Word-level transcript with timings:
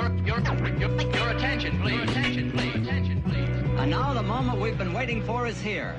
Your, 0.00 0.10
your, 0.24 0.40
your, 0.78 0.90
your 1.12 1.28
attention, 1.28 1.78
please. 1.82 2.00
Attention, 2.10 2.50
please. 2.52 2.74
Attention, 2.74 3.22
please. 3.22 3.48
And 3.78 3.90
now 3.90 4.14
the 4.14 4.22
moment 4.22 4.58
we've 4.58 4.78
been 4.78 4.94
waiting 4.94 5.22
for 5.24 5.46
is 5.46 5.60
here. 5.60 5.94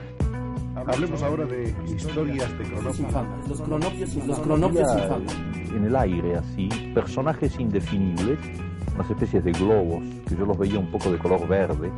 Hablemos 0.76 1.22
ahora 1.22 1.46
de 1.46 1.76
historias 1.86 2.50
de 2.58 2.64
cronopios. 2.64 3.48
Los 3.48 3.62
cronopios, 3.62 4.16
los 4.26 4.40
cronopios 4.40 4.90
en 5.76 5.86
el 5.86 5.96
aire 5.96 6.38
así, 6.38 6.68
personajes 6.96 7.60
indefinibles, 7.60 8.40
unas 8.96 9.12
especies 9.12 9.44
de 9.44 9.52
globos, 9.52 10.04
que 10.28 10.36
yo 10.36 10.48
los 10.48 10.58
veía 10.58 10.80
un 10.80 10.90
poco 10.90 11.12
de 11.12 11.20
color 11.20 11.48
verde, 11.48 11.92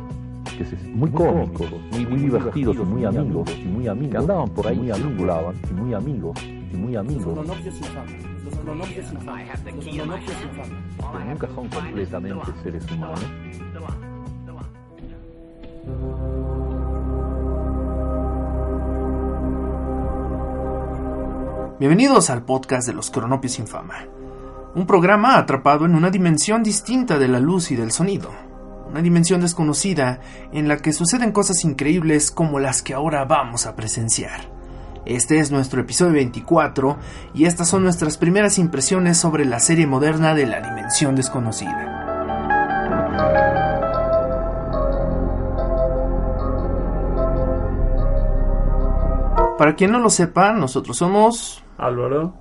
que 0.58 0.66
se, 0.66 0.76
muy 0.88 1.10
cómicos, 1.10 1.70
muy, 1.90 2.06
muy 2.06 2.20
divertidos 2.20 2.76
y 2.76 2.80
muy 2.80 3.04
amigos, 3.06 3.50
y 3.58 3.64
muy 3.64 3.88
amigos, 3.88 4.12
que 4.12 4.18
andaban 4.18 4.50
por 4.50 4.66
ahí, 4.66 4.76
muy 4.76 4.92
circulaban, 4.92 5.54
y 5.70 5.72
muy 5.72 5.94
amigos, 5.94 6.38
y 6.44 6.76
muy 6.76 6.92
Los 6.92 7.00
amigos, 7.06 7.32
cronopios 7.32 7.76
infames. 7.76 8.33
Los 8.44 8.54
cronopios 8.56 9.12
infames. 9.12 9.48
Los 9.64 9.84
cronopios 9.96 10.42
infames. 10.42 10.84
pero 10.98 11.24
nunca 11.24 11.46
son 11.54 11.68
completamente 11.68 12.52
seres 12.62 12.92
humanos. 12.92 13.24
Bienvenidos 21.80 22.28
al 22.28 22.44
podcast 22.44 22.86
de 22.86 22.92
los 22.92 23.10
Cronopios 23.10 23.54
sin 23.54 23.66
fama. 23.66 24.06
Un 24.74 24.86
programa 24.86 25.38
atrapado 25.38 25.86
en 25.86 25.94
una 25.94 26.10
dimensión 26.10 26.62
distinta 26.62 27.18
de 27.18 27.28
la 27.28 27.40
luz 27.40 27.70
y 27.70 27.76
del 27.76 27.92
sonido. 27.92 28.30
Una 28.88 29.00
dimensión 29.00 29.40
desconocida 29.40 30.20
en 30.52 30.68
la 30.68 30.76
que 30.76 30.92
suceden 30.92 31.32
cosas 31.32 31.64
increíbles 31.64 32.30
como 32.30 32.58
las 32.58 32.82
que 32.82 32.92
ahora 32.92 33.24
vamos 33.24 33.66
a 33.66 33.74
presenciar. 33.74 34.63
Este 35.06 35.38
es 35.38 35.50
nuestro 35.50 35.82
episodio 35.82 36.14
24 36.14 36.96
y 37.34 37.44
estas 37.44 37.68
son 37.68 37.82
nuestras 37.82 38.16
primeras 38.16 38.58
impresiones 38.58 39.18
sobre 39.18 39.44
la 39.44 39.60
serie 39.60 39.86
moderna 39.86 40.34
de 40.34 40.46
la 40.46 40.62
dimensión 40.62 41.14
desconocida. 41.14 42.00
Para 49.58 49.76
quien 49.76 49.92
no 49.92 49.98
lo 49.98 50.08
sepa, 50.08 50.52
nosotros 50.52 50.96
somos 50.96 51.62
Álvaro. 51.76 52.34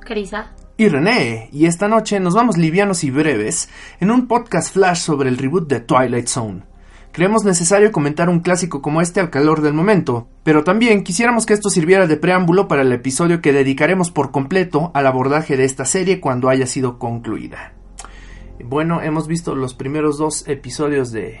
Carisa. 0.00 0.52
y 0.76 0.88
René, 0.88 1.48
y 1.52 1.66
esta 1.66 1.88
noche 1.88 2.20
nos 2.20 2.34
vamos 2.34 2.56
livianos 2.56 3.02
y 3.02 3.10
breves 3.10 3.68
en 3.98 4.12
un 4.12 4.28
podcast 4.28 4.72
flash 4.72 4.98
sobre 4.98 5.28
el 5.28 5.38
reboot 5.38 5.66
de 5.68 5.80
Twilight 5.80 6.28
Zone. 6.28 6.75
Creemos 7.16 7.44
necesario 7.44 7.92
comentar 7.92 8.28
un 8.28 8.40
clásico 8.40 8.82
como 8.82 9.00
este 9.00 9.20
al 9.20 9.30
calor 9.30 9.62
del 9.62 9.72
momento, 9.72 10.28
pero 10.42 10.64
también 10.64 11.02
quisiéramos 11.02 11.46
que 11.46 11.54
esto 11.54 11.70
sirviera 11.70 12.06
de 12.06 12.18
preámbulo 12.18 12.68
para 12.68 12.82
el 12.82 12.92
episodio 12.92 13.40
que 13.40 13.54
dedicaremos 13.54 14.10
por 14.10 14.32
completo 14.32 14.90
al 14.92 15.06
abordaje 15.06 15.56
de 15.56 15.64
esta 15.64 15.86
serie 15.86 16.20
cuando 16.20 16.50
haya 16.50 16.66
sido 16.66 16.98
concluida. 16.98 17.72
Bueno, 18.62 19.00
hemos 19.00 19.28
visto 19.28 19.54
los 19.54 19.72
primeros 19.72 20.18
dos 20.18 20.46
episodios 20.46 21.10
de 21.10 21.38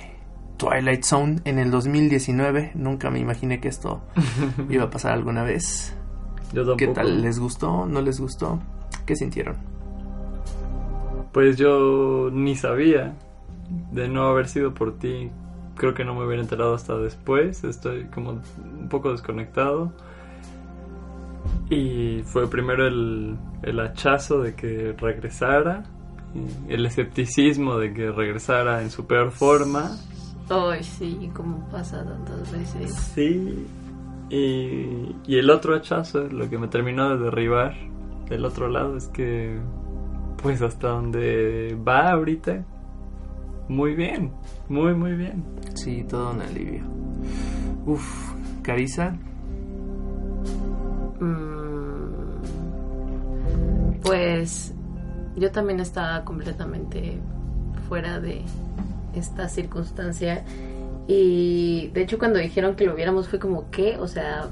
Twilight 0.56 1.04
Zone 1.04 1.40
en 1.44 1.58
el 1.58 1.70
2019, 1.70 2.70
nunca 2.74 3.10
me 3.10 3.18
imaginé 3.18 3.60
que 3.60 3.68
esto 3.68 4.00
iba 4.70 4.84
a 4.84 4.90
pasar 4.90 5.12
alguna 5.12 5.42
vez. 5.42 5.94
Yo 6.54 6.62
tampoco. 6.62 6.76
¿Qué 6.78 6.86
tal? 6.86 7.20
¿Les 7.20 7.38
gustó? 7.38 7.84
¿No 7.84 8.00
les 8.00 8.18
gustó? 8.18 8.62
¿Qué 9.04 9.14
sintieron? 9.14 9.56
Pues 11.34 11.58
yo 11.58 12.30
ni 12.32 12.56
sabía 12.56 13.14
de 13.92 14.08
no 14.08 14.22
haber 14.28 14.48
sido 14.48 14.72
por 14.72 14.98
ti. 14.98 15.30
Creo 15.76 15.94
que 15.94 16.04
no 16.04 16.14
me 16.14 16.26
hubiera 16.26 16.42
enterado 16.42 16.74
hasta 16.74 16.96
después. 16.96 17.62
Estoy 17.64 18.06
como 18.06 18.30
un 18.30 18.88
poco 18.88 19.12
desconectado. 19.12 19.92
Y 21.70 22.22
fue 22.24 22.48
primero 22.48 22.86
el, 22.86 23.36
el 23.62 23.80
hachazo 23.80 24.40
de 24.40 24.54
que 24.54 24.94
regresara. 24.98 25.84
El 26.68 26.84
escepticismo 26.84 27.78
de 27.78 27.94
que 27.94 28.10
regresara 28.10 28.82
en 28.82 28.90
su 28.90 29.06
peor 29.06 29.30
forma. 29.30 29.96
Ay, 30.48 30.82
sí, 30.84 31.30
como 31.34 31.68
pasa 31.70 32.04
tantas 32.04 32.52
veces. 32.52 32.94
Sí. 32.94 33.66
Y, 34.28 35.14
y 35.26 35.38
el 35.38 35.50
otro 35.50 35.74
hachazo, 35.74 36.28
lo 36.28 36.50
que 36.50 36.58
me 36.58 36.68
terminó 36.68 37.16
de 37.16 37.24
derribar 37.24 37.74
del 38.28 38.44
otro 38.44 38.68
lado, 38.68 38.96
es 38.96 39.08
que, 39.08 39.58
pues 40.42 40.62
hasta 40.62 40.88
donde 40.88 41.78
va 41.86 42.10
ahorita, 42.10 42.64
muy 43.68 43.94
bien, 43.94 44.32
muy, 44.68 44.94
muy 44.94 45.14
bien. 45.14 45.44
Sí, 45.74 46.04
todo 46.08 46.32
un 46.32 46.40
alivio. 46.40 46.82
Uf, 47.86 48.32
Carisa, 48.62 49.16
Mm, 51.20 52.40
pues 54.02 54.74
yo 55.36 55.50
también 55.50 55.80
estaba 55.80 56.24
completamente 56.24 57.18
fuera 57.88 58.20
de 58.20 58.42
esta 59.14 59.48
circunstancia. 59.48 60.44
Y 61.08 61.88
de 61.94 62.02
hecho 62.02 62.18
cuando 62.18 62.38
dijeron 62.38 62.74
que 62.76 62.84
lo 62.84 62.94
viéramos 62.94 63.28
fue 63.28 63.38
como, 63.38 63.70
¿qué? 63.70 63.96
O 63.98 64.08
sea, 64.08 64.48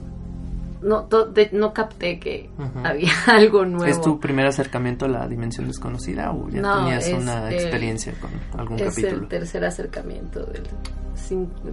no, 0.84 1.04
to- 1.04 1.26
de- 1.26 1.50
no 1.52 1.72
capté 1.74 2.18
que 2.20 2.50
Ujú. 2.58 2.86
había 2.86 3.10
algo 3.26 3.64
nuevo. 3.64 3.86
¿es 3.86 4.00
tu 4.00 4.20
primer 4.20 4.46
acercamiento 4.46 5.06
a 5.06 5.08
la 5.08 5.26
dimensión 5.26 5.66
desconocida 5.66 6.30
o 6.32 6.48
ya 6.48 6.60
No, 6.60 6.78
tenías 6.84 7.08
es 7.08 7.14
una 7.14 7.48
el- 7.48 7.54
experiencia 7.54 8.12
con 8.20 8.30
algún 8.60 8.78
es 8.78 8.88
capítulo? 8.90 9.22
el 9.22 9.28
tercer 9.28 9.64
acercamiento 9.64 10.44
del, 10.44 10.62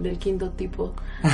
del 0.02 0.18
quinto 0.18 0.50
tipo. 0.50 0.94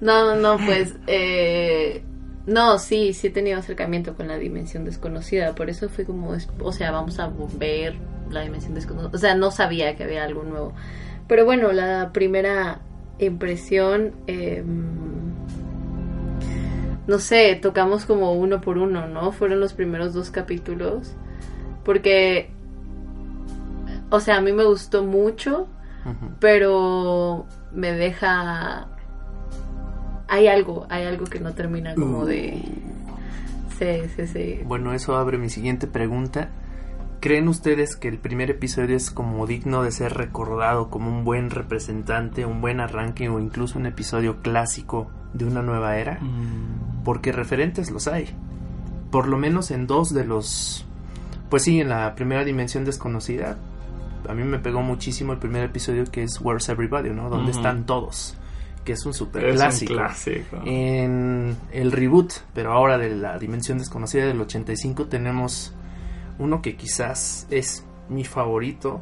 No, 0.00 0.24
no, 0.24 0.36
no, 0.56 0.64
pues, 0.64 0.94
eh, 1.06 2.02
no, 2.46 2.78
sí, 2.78 3.12
sí 3.12 3.26
he 3.26 3.30
tenido 3.30 3.58
acercamiento 3.58 4.14
con 4.14 4.28
la 4.28 4.38
dimensión 4.38 4.84
desconocida, 4.86 5.54
por 5.54 5.68
eso 5.68 5.88
fue 5.90 6.04
como, 6.06 6.34
es- 6.34 6.48
o 6.60 6.72
sea, 6.72 6.90
vamos 6.90 7.18
a 7.18 7.30
ver 7.58 7.96
la 8.30 8.40
dimensión 8.40 8.74
desconocida, 8.74 9.10
o 9.12 9.18
sea, 9.18 9.34
no 9.34 9.50
sabía 9.50 9.96
que 9.96 10.04
había 10.04 10.24
algo 10.24 10.42
nuevo. 10.42 10.72
Pero 11.28 11.44
bueno, 11.44 11.70
la 11.72 12.10
primera 12.14 12.80
impresión, 13.18 14.12
eh, 14.26 14.64
no 17.10 17.18
sé, 17.18 17.58
tocamos 17.60 18.06
como 18.06 18.34
uno 18.34 18.60
por 18.60 18.78
uno, 18.78 19.08
¿no? 19.08 19.32
Fueron 19.32 19.58
los 19.58 19.72
primeros 19.72 20.14
dos 20.14 20.30
capítulos, 20.30 21.12
porque, 21.84 22.50
o 24.10 24.20
sea, 24.20 24.36
a 24.36 24.40
mí 24.40 24.52
me 24.52 24.62
gustó 24.62 25.02
mucho, 25.02 25.66
pero 26.38 27.46
me 27.72 27.92
deja 27.92 28.86
hay 30.28 30.46
algo 30.46 30.86
hay 30.88 31.04
algo 31.04 31.26
que 31.26 31.40
no 31.40 31.52
termina 31.52 31.94
como 31.94 32.24
de 32.24 32.62
sí 33.78 34.08
sí 34.16 34.26
sí 34.26 34.60
Bueno, 34.64 34.94
eso 34.94 35.16
abre 35.16 35.36
mi 35.36 35.50
siguiente 35.50 35.86
pregunta. 35.86 36.50
¿Creen 37.20 37.48
ustedes 37.48 37.96
que 37.96 38.08
el 38.08 38.18
primer 38.18 38.50
episodio 38.50 38.96
es 38.96 39.10
como 39.10 39.46
digno 39.46 39.82
de 39.82 39.90
ser 39.90 40.14
recordado 40.14 40.88
como 40.88 41.10
un 41.10 41.24
buen 41.24 41.50
representante, 41.50 42.46
un 42.46 42.62
buen 42.62 42.80
arranque 42.80 43.28
o 43.28 43.40
incluso 43.40 43.78
un 43.78 43.86
episodio 43.86 44.40
clásico 44.40 45.10
de 45.34 45.44
una 45.44 45.60
nueva 45.60 45.98
era? 45.98 46.18
Porque 47.04 47.32
referentes 47.32 47.90
los 47.90 48.06
hay. 48.08 48.34
Por 49.10 49.26
lo 49.28 49.36
menos 49.38 49.70
en 49.70 49.86
dos 49.86 50.12
de 50.14 50.24
los... 50.24 50.84
Pues 51.48 51.64
sí, 51.64 51.80
en 51.80 51.88
la 51.88 52.14
primera 52.14 52.44
dimensión 52.44 52.84
desconocida, 52.84 53.56
a 54.28 54.34
mí 54.34 54.44
me 54.44 54.58
pegó 54.58 54.82
muchísimo 54.82 55.32
el 55.32 55.38
primer 55.38 55.64
episodio 55.64 56.04
que 56.04 56.22
es 56.22 56.40
Where's 56.40 56.68
Everybody, 56.68 57.10
¿no? 57.10 57.28
Donde 57.28 57.50
están 57.50 57.86
todos, 57.86 58.36
que 58.84 58.92
es 58.92 59.04
un 59.04 59.14
super 59.14 59.42
clásico. 59.52 59.94
En 60.64 61.56
el 61.72 61.90
reboot, 61.90 62.32
pero 62.54 62.72
ahora 62.72 62.98
de 62.98 63.16
la 63.16 63.36
dimensión 63.38 63.78
desconocida 63.78 64.26
del 64.26 64.40
85, 64.40 65.06
tenemos 65.06 65.74
uno 66.38 66.62
que 66.62 66.76
quizás 66.76 67.48
es 67.50 67.84
mi 68.08 68.24
favorito. 68.24 69.00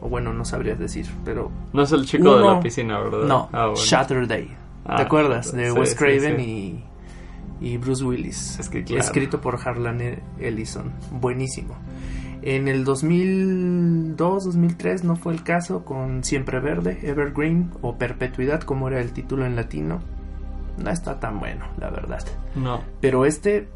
O 0.00 0.08
bueno, 0.08 0.32
no 0.32 0.44
sabrías 0.44 0.78
decir, 0.78 1.06
pero 1.24 1.50
No 1.72 1.82
es 1.82 1.92
el 1.92 2.04
chico 2.04 2.36
de 2.36 2.44
la 2.44 2.60
piscina, 2.60 2.98
¿verdad? 2.98 3.26
no, 3.26 3.48
Ah, 3.52 3.66
bueno. 3.66 3.76
Ah, 4.86 4.96
¿Te 4.96 5.02
acuerdas? 5.02 5.52
De 5.52 5.70
sí, 5.70 5.78
Wes 5.78 5.94
Craven 5.94 6.36
sí. 6.38 6.84
Y, 7.60 7.66
y 7.72 7.76
Bruce 7.78 8.04
Willis. 8.04 8.58
Es 8.58 8.68
que 8.68 8.84
claro. 8.84 9.02
Escrito 9.02 9.40
por 9.40 9.58
Harlan 9.62 10.00
E- 10.00 10.22
Ellison. 10.38 10.92
Buenísimo. 11.10 11.74
En 12.42 12.68
el 12.68 12.84
2002, 12.84 14.44
2003 14.44 15.04
no 15.04 15.16
fue 15.16 15.32
el 15.32 15.42
caso 15.42 15.84
con 15.84 16.22
Siempre 16.22 16.60
Verde, 16.60 16.98
Evergreen 17.02 17.70
o 17.82 17.96
Perpetuidad, 17.96 18.60
como 18.62 18.88
era 18.88 19.00
el 19.00 19.12
título 19.12 19.46
en 19.46 19.56
latino. 19.56 20.00
No 20.82 20.90
está 20.90 21.18
tan 21.18 21.40
bueno, 21.40 21.64
la 21.80 21.90
verdad. 21.90 22.22
No. 22.54 22.82
Pero 23.00 23.24
este 23.24 23.68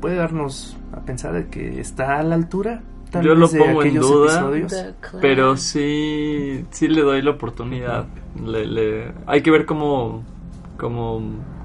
puede 0.00 0.16
darnos 0.16 0.76
a 0.92 1.00
pensar 1.00 1.32
de 1.32 1.46
que 1.48 1.80
está 1.80 2.18
a 2.18 2.22
la 2.22 2.34
altura. 2.34 2.82
Tal 3.10 3.24
Yo 3.24 3.30
vez 3.30 3.38
lo 3.38 3.48
de 3.48 3.58
pongo 3.60 3.82
en 3.82 3.88
aquellos 3.88 4.10
duda. 4.10 4.32
episodios. 4.50 4.94
Pero 5.22 5.56
sí, 5.56 6.66
sí 6.70 6.88
le 6.88 7.02
doy 7.02 7.22
la 7.22 7.30
oportunidad. 7.30 8.06
Le, 8.44 8.66
le- 8.66 9.12
hay 9.26 9.42
que 9.42 9.50
ver 9.50 9.66
cómo, 9.66 10.22
cómo, 10.76 11.20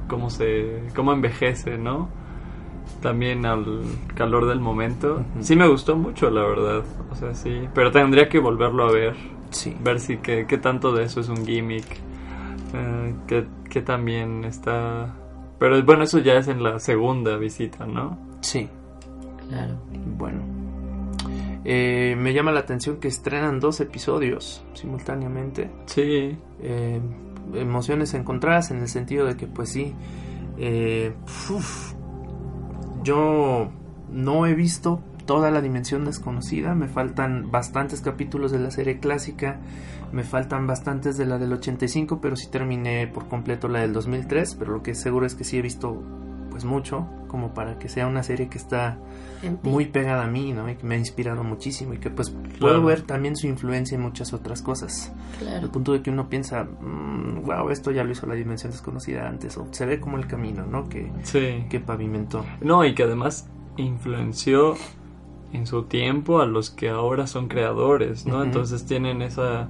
cómo 0.08 0.30
se, 0.30 0.84
cómo 0.96 1.14
envejece, 1.14 1.78
¿no? 1.78 2.10
También 3.02 3.46
al 3.46 3.82
calor 4.16 4.46
del 4.48 4.60
momento. 4.60 5.24
Sí 5.40 5.56
me 5.56 5.68
gustó 5.68 5.96
mucho, 5.96 6.30
la 6.30 6.44
verdad. 6.44 6.84
O 7.12 7.16
sea, 7.16 7.34
sí. 7.34 7.68
Pero 7.74 7.92
tendría 7.92 8.30
que 8.30 8.40
volverlo 8.40 8.84
a 8.86 8.92
ver. 8.92 9.16
Sí. 9.50 9.76
Ver 9.84 10.00
si 10.00 10.18
qué, 10.18 10.46
qué 10.48 10.58
tanto 10.58 10.94
de 10.94 11.04
eso 11.06 11.20
es 11.20 11.30
un 11.30 11.46
gimmick. 11.46 11.86
eh, 12.74 13.14
qué, 13.28 13.46
qué 13.70 13.82
también 13.82 14.44
está... 14.46 15.14
Pero 15.60 15.82
bueno, 15.84 16.04
eso 16.04 16.20
ya 16.20 16.34
es 16.38 16.48
en 16.48 16.64
la 16.64 16.80
segunda 16.80 17.38
visita, 17.38 17.86
¿no? 17.86 18.18
Sí. 18.42 18.68
claro 19.50 19.76
Bueno. 20.18 20.40
Eh, 21.64 22.16
me 22.18 22.34
llama 22.34 22.52
la 22.52 22.62
atención 22.62 22.98
que 22.98 23.08
estrenan 23.08 23.60
dos 23.60 23.80
episodios 23.82 24.66
simultáneamente. 24.74 25.70
Sí, 25.86 26.38
Eh, 26.64 27.02
emociones 27.56 28.14
encontradas 28.14 28.72
en 28.72 28.78
el 28.78 28.88
sentido 28.88 29.26
de 29.26 29.36
que, 29.36 29.48
pues 29.48 29.70
sí, 29.70 29.94
eh, 30.58 31.14
uf, 31.50 31.94
yo 33.04 33.72
no 34.12 34.46
he 34.46 34.54
visto 34.54 35.02
toda 35.26 35.50
la 35.52 35.62
dimensión 35.62 36.06
desconocida, 36.06 36.76
me 36.76 36.88
faltan 36.88 37.52
bastantes 37.52 38.02
capítulos 38.02 38.52
de 38.52 38.60
la 38.60 38.72
serie 38.72 39.00
clásica, 39.00 39.60
me 40.12 40.24
faltan 40.24 40.68
bastantes 40.68 41.18
de 41.18 41.26
la 41.26 41.38
del 41.38 41.54
85, 41.54 42.20
pero 42.22 42.36
sí 42.36 42.48
terminé 42.50 43.08
por 43.08 43.28
completo 43.28 43.68
la 43.68 43.80
del 43.80 43.94
2003, 43.94 44.56
pero 44.56 44.74
lo 44.74 44.84
que 44.84 44.94
seguro 44.94 45.26
es 45.26 45.36
que 45.36 45.44
sí 45.44 45.58
he 45.58 45.62
visto 45.62 46.02
pues 46.62 46.66
mucho, 46.72 47.08
como 47.28 47.54
para 47.54 47.80
que 47.80 47.90
sea 47.90 48.08
una 48.08 48.24
serie 48.24 48.48
que 48.50 48.58
está 48.58 48.98
muy 49.64 49.86
pegada 49.86 50.26
a 50.26 50.28
mí, 50.28 50.54
¿no? 50.54 50.70
Y 50.70 50.76
que 50.76 50.86
me 50.86 50.96
ha 50.96 50.98
inspirado 51.00 51.44
muchísimo 51.44 51.94
y 51.94 51.98
que 51.98 52.10
pues 52.12 52.30
Claro. 52.30 52.60
puedo 52.60 52.84
ver 52.84 53.02
también 53.02 53.36
su 53.36 53.48
influencia 53.48 53.96
en 53.96 54.02
muchas 54.02 54.34
otras 54.34 54.62
cosas. 54.62 55.12
Al 55.40 55.40
Claro. 55.48 55.72
punto 55.72 55.94
de 55.94 56.02
que 56.04 56.12
uno 56.12 56.30
piensa, 56.30 56.68
wow, 57.44 57.70
esto 57.72 57.90
ya 57.92 58.04
lo 58.04 58.12
hizo 58.12 58.28
la 58.28 58.36
dimensión 58.36 58.72
desconocida 58.72 59.28
antes, 59.28 59.58
o 59.58 59.68
se 59.72 59.86
ve 59.88 60.00
como 60.00 60.18
el 60.18 60.28
camino, 60.28 60.66
¿no? 60.66 60.88
Que, 60.90 61.12
sí. 61.24 61.66
que 61.70 61.80
pavimentó. 61.80 62.46
No, 62.62 62.86
y 62.86 62.94
que 62.94 63.04
además 63.04 63.50
influenció 63.78 64.76
en 65.54 65.66
su 65.66 65.84
tiempo 65.84 66.40
a 66.42 66.46
los 66.46 66.70
que 66.70 66.90
ahora 66.90 67.26
son 67.28 67.48
creadores, 67.48 68.26
¿no? 68.28 68.44
Entonces 68.44 68.86
tienen 68.86 69.22
esa, 69.24 69.68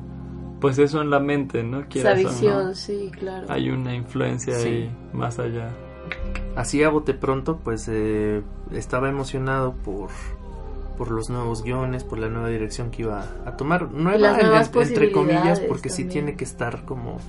pues 0.60 0.78
eso 0.80 1.02
en 1.02 1.10
la 1.10 1.20
mente, 1.22 1.64
¿no? 1.64 1.80
Esa 1.80 1.88
Quieras 1.88 2.20
o 2.20 2.24
no, 2.24 2.30
visión, 2.30 2.76
sí, 2.76 3.12
claro. 3.18 3.48
Hay 3.50 3.70
una 3.70 3.96
influencia 3.96 4.56
Sí. 4.60 4.68
ahí 4.68 4.92
más 5.14 5.40
allá. 5.40 5.70
Así 6.56 6.84
a 6.84 6.90
bote 6.90 7.14
pronto, 7.14 7.60
pues 7.64 7.88
eh, 7.90 8.42
estaba 8.74 9.10
emocionado 9.10 9.74
por, 9.74 10.10
por 10.98 11.10
los 11.12 11.30
nuevos 11.30 11.64
guiones, 11.64 12.04
por 12.04 12.20
la 12.20 12.28
nueva 12.28 12.50
dirección 12.50 12.92
que 12.92 13.04
iba 13.04 13.26
a 13.46 13.56
tomar. 13.58 13.90
Nueva, 13.92 14.18
las 14.18 14.40
en- 14.40 14.46
nuevas 14.48 14.72
en- 14.76 14.82
entre 14.82 15.12
comillas, 15.12 15.60
porque 15.62 15.90
sí 15.90 16.04
también. 16.04 16.26
tiene 16.26 16.38
que 16.38 16.44
estar 16.44 16.84
como 16.86 17.20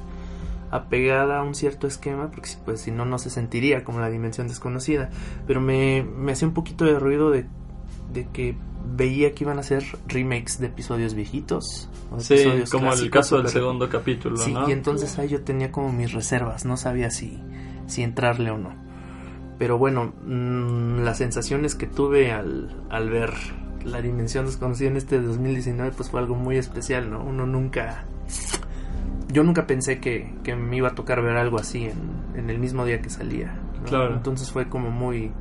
apegada 0.71 1.39
a 1.39 1.43
un 1.43 1.55
cierto 1.55 1.87
esquema, 1.87 2.31
porque 2.31 2.49
si- 2.49 2.59
pues 2.65 2.81
si 2.81 2.91
no, 2.91 3.05
no 3.05 3.19
se 3.19 3.31
sentiría 3.31 3.85
como 3.85 4.01
la 4.01 4.09
dimensión 4.11 4.49
desconocida. 4.49 5.11
Pero 5.47 5.61
me, 5.61 6.03
me 6.03 6.33
hacía 6.33 6.49
un 6.49 6.55
poquito 6.55 6.85
de 6.85 6.99
ruido 6.99 7.31
de, 7.31 7.47
de 8.13 8.27
que 8.33 8.57
veía 8.97 9.33
que 9.35 9.45
iban 9.45 9.59
a 9.59 9.63
ser 9.63 9.85
remakes 10.09 10.59
de 10.59 10.67
episodios 10.67 11.15
viejitos. 11.15 11.89
o 12.11 12.17
de 12.17 12.23
Sí, 12.25 12.35
episodios 12.35 12.71
como 12.71 12.93
el 12.93 13.11
caso 13.11 13.37
del 13.37 13.47
súper- 13.47 13.53
segundo 13.61 13.89
capítulo, 13.89 14.37
Sí, 14.39 14.53
¿no? 14.53 14.69
y 14.69 14.73
entonces 14.73 15.19
ahí 15.19 15.29
yo 15.29 15.43
tenía 15.43 15.71
como 15.71 15.93
mis 15.93 16.13
reservas, 16.13 16.65
no 16.65 16.77
sabía 16.77 17.11
si, 17.11 17.39
si 17.93 18.03
entrarle 18.03 18.51
o 18.51 18.59
no. 18.59 18.75
Pero 19.59 19.79
bueno, 19.79 20.13
mm, 20.25 21.05
las 21.05 21.19
sensaciones 21.19 21.75
que 21.75 21.87
tuve 21.87 22.33
al, 22.33 22.85
al 22.91 23.11
ver 23.11 23.31
la 23.85 24.01
dimensión 24.01 24.47
desconocida 24.47 24.89
en 24.89 24.97
este 24.97 25.21
2019 25.21 25.93
pues 25.97 26.11
fue 26.11 26.21
algo 26.21 26.35
muy 26.35 26.57
especial, 26.57 27.11
¿no? 27.11 27.23
Uno 27.23 27.47
nunca... 27.47 28.05
Yo 29.29 29.45
nunca 29.45 29.67
pensé 29.67 29.99
que, 29.99 30.35
que 30.43 30.55
me 30.55 30.77
iba 30.77 30.89
a 30.89 30.95
tocar 30.95 31.23
ver 31.23 31.37
algo 31.37 31.59
así 31.59 31.85
en, 31.85 32.23
en 32.37 32.51
el 32.51 32.59
mismo 32.59 32.85
día 32.85 33.01
que 33.01 33.09
salía. 33.09 33.55
¿no? 33.81 33.85
Claro. 33.85 34.15
Entonces 34.15 34.51
fue 34.51 34.69
como 34.69 34.91
muy, 34.91 35.33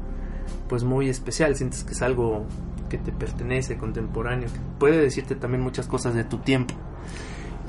pues 0.69 0.83
muy 0.83 1.09
especial, 1.09 1.55
sientes 1.55 1.83
que 1.83 1.91
es 1.91 2.01
algo 2.01 2.45
que 2.89 2.97
te 2.97 3.11
pertenece, 3.11 3.77
contemporáneo, 3.77 4.47
que 4.47 4.59
puede 4.79 5.01
decirte 5.01 5.35
también 5.35 5.61
muchas 5.61 5.87
cosas 5.87 6.13
de 6.13 6.23
tu 6.23 6.37
tiempo. 6.37 6.73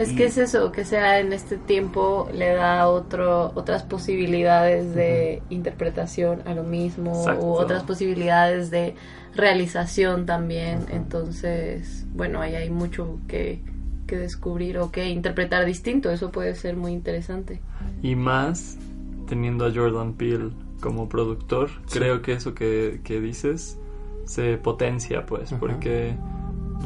Es 0.02 0.12
Y- 0.12 0.16
que 0.16 0.24
es 0.26 0.36
eso, 0.38 0.72
que 0.72 0.84
sea 0.84 1.20
en 1.20 1.32
este 1.32 1.56
tiempo 1.56 2.28
le 2.34 2.52
da 2.54 2.88
otro, 2.88 3.52
otras 3.54 3.82
posibilidades 3.84 4.94
de 4.94 5.42
interpretación 5.50 6.42
a 6.46 6.54
lo 6.54 6.64
mismo, 6.64 7.12
Exacto. 7.12 7.44
u 7.46 7.52
otras 7.52 7.82
posibilidades 7.84 8.70
de 8.70 8.94
realización 9.34 10.26
también. 10.26 10.80
Entonces, 10.90 12.06
bueno, 12.14 12.40
ahí 12.40 12.54
hay 12.54 12.70
mucho 12.70 13.18
que, 13.28 13.60
que 14.06 14.16
descubrir 14.18 14.78
o 14.78 14.90
que 14.90 15.08
interpretar 15.08 15.64
distinto. 15.64 16.10
Eso 16.10 16.30
puede 16.30 16.54
ser 16.54 16.76
muy 16.76 16.92
interesante. 16.92 17.60
Y 18.02 18.14
más 18.16 18.78
teniendo 19.28 19.64
a 19.66 19.72
Jordan 19.72 20.14
Peele 20.14 20.50
como 20.80 21.08
productor, 21.08 21.70
creo 21.90 22.22
que 22.22 22.32
eso 22.32 22.54
que, 22.54 23.00
que 23.04 23.20
dices 23.20 23.78
se 24.24 24.56
potencia, 24.56 25.26
pues, 25.26 25.52
porque 25.52 26.14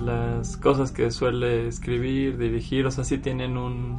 las 0.00 0.56
cosas 0.56 0.92
que 0.92 1.10
suele 1.10 1.68
escribir, 1.68 2.38
dirigir, 2.38 2.86
o 2.86 2.90
sea, 2.90 3.04
sí 3.04 3.18
tienen 3.18 3.56
un, 3.56 3.98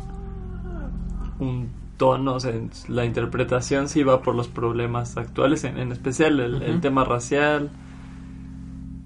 un 1.40 1.70
tono, 1.98 2.36
o 2.36 2.40
sea, 2.40 2.54
la 2.88 3.06
interpretación 3.06 3.90
sí 3.90 4.04
va 4.04 4.22
por 4.22 4.36
los 4.36 4.48
problemas 4.48 5.18
actuales, 5.18 5.64
en, 5.64 5.78
en 5.78 5.92
especial 5.92 6.40
el, 6.40 6.82
tema 6.82 7.04
racial. 7.04 7.72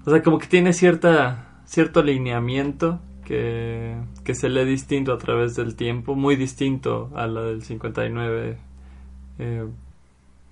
O 0.04 0.10
sea, 0.10 0.22
como 0.22 0.38
que 0.38 0.46
tiene 0.46 0.72
cierta 0.72 1.48
cierto 1.64 2.02
lineamiento 2.02 3.00
que, 3.24 3.96
que 4.24 4.34
se 4.34 4.48
lee 4.48 4.64
distinto 4.64 5.12
a 5.12 5.18
través 5.18 5.56
del 5.56 5.74
tiempo, 5.74 6.14
muy 6.14 6.36
distinto 6.36 7.10
a 7.14 7.26
la 7.26 7.42
del 7.42 7.62
59. 7.62 8.58
Eh, 9.38 9.66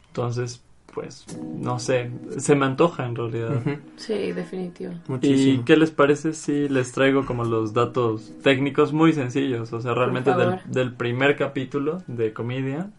entonces, 0.08 0.64
pues, 0.94 1.24
no 1.56 1.78
sé, 1.78 2.10
se 2.38 2.54
me 2.54 2.66
antoja 2.66 3.06
en 3.06 3.14
realidad. 3.14 3.62
Sí, 3.96 4.32
definitivo. 4.32 4.92
¿Y 4.92 5.10
Muchísimo. 5.10 5.64
qué 5.64 5.76
les 5.76 5.90
parece 5.90 6.32
si 6.32 6.68
les 6.68 6.92
traigo 6.92 7.24
como 7.26 7.44
los 7.44 7.72
datos 7.72 8.32
técnicos 8.42 8.92
muy 8.92 9.12
sencillos? 9.12 9.72
O 9.72 9.80
sea, 9.80 9.94
realmente 9.94 10.32
del, 10.66 10.92
primer 10.94 11.36
capítulo 11.36 12.02
de 12.06 12.32
Comedian. 12.32 12.92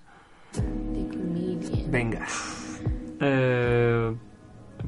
The 0.53 1.07
Comedian. 1.17 1.91
Venga. 1.91 2.25
Eh, 3.19 4.13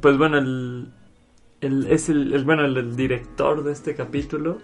pues 0.01 0.17
bueno, 0.17 0.38
el, 0.38 0.89
el- 1.61 1.88
es 1.88 2.09
el, 2.09 2.33
el- 2.33 2.44
bueno, 2.45 2.65
el, 2.65 2.75
el 2.77 2.95
director 2.95 3.63
de 3.63 3.71
este 3.73 3.95
capítulo 3.95 4.57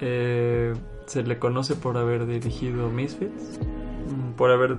eh, 0.00 0.74
se 1.06 1.22
le 1.22 1.38
conoce 1.38 1.74
por 1.74 1.96
haber 1.96 2.26
dirigido 2.26 2.88
Misfits, 2.90 3.58
mm, 3.60 4.32
por 4.36 4.50
haber... 4.50 4.76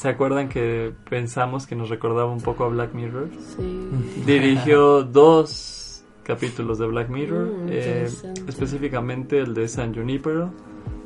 ¿Se 0.00 0.08
acuerdan 0.08 0.48
que 0.48 0.94
pensamos 1.10 1.66
que 1.66 1.76
nos 1.76 1.90
recordaba 1.90 2.32
un 2.32 2.40
poco 2.40 2.64
a 2.64 2.68
Black 2.68 2.94
Mirror? 2.94 3.28
Sí. 3.38 3.90
Dirigió 4.26 5.02
dos 5.02 6.02
capítulos 6.22 6.78
de 6.78 6.86
Black 6.86 7.10
Mirror, 7.10 7.46
Mm, 7.48 7.66
eh, 7.68 8.08
específicamente 8.48 9.40
el 9.40 9.52
de 9.52 9.68
San 9.68 9.94
Junipero 9.94 10.52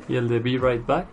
y 0.07 0.15
el 0.15 0.29
de 0.29 0.39
Be 0.39 0.57
Right 0.57 0.85
Back. 0.85 1.07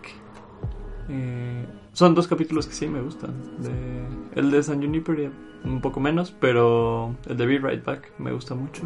Eh, 1.09 1.65
son 1.91 2.15
dos 2.15 2.25
capítulos 2.25 2.67
que 2.67 2.73
sí 2.73 2.87
me 2.87 3.01
gustan. 3.01 3.33
De, 3.61 4.39
el 4.39 4.49
de 4.49 4.63
San 4.63 4.79
Junipero 4.81 5.31
un 5.65 5.81
poco 5.81 5.99
menos, 5.99 6.33
pero 6.39 7.13
el 7.27 7.35
de 7.35 7.45
Be 7.45 7.57
Right 7.57 7.83
Back 7.83 8.13
me 8.17 8.31
gusta 8.31 8.55
mucho. 8.55 8.83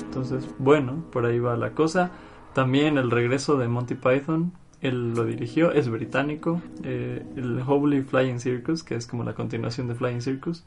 Entonces, 0.00 0.48
bueno, 0.58 1.04
por 1.12 1.26
ahí 1.26 1.40
va 1.40 1.58
la 1.58 1.72
cosa. 1.72 2.10
También 2.54 2.96
el 2.96 3.10
regreso 3.10 3.58
de 3.58 3.68
Monty 3.68 3.96
Python, 3.96 4.54
él 4.80 5.14
lo 5.14 5.24
dirigió, 5.24 5.72
es 5.72 5.88
británico. 5.88 6.62
Eh, 6.84 7.24
el 7.36 7.62
Holy 7.66 8.02
Flying 8.02 8.40
Circus, 8.40 8.82
que 8.82 8.94
es 8.94 9.06
como 9.06 9.24
la 9.24 9.34
continuación 9.34 9.88
de 9.88 9.94
Flying 9.94 10.22
Circus, 10.22 10.64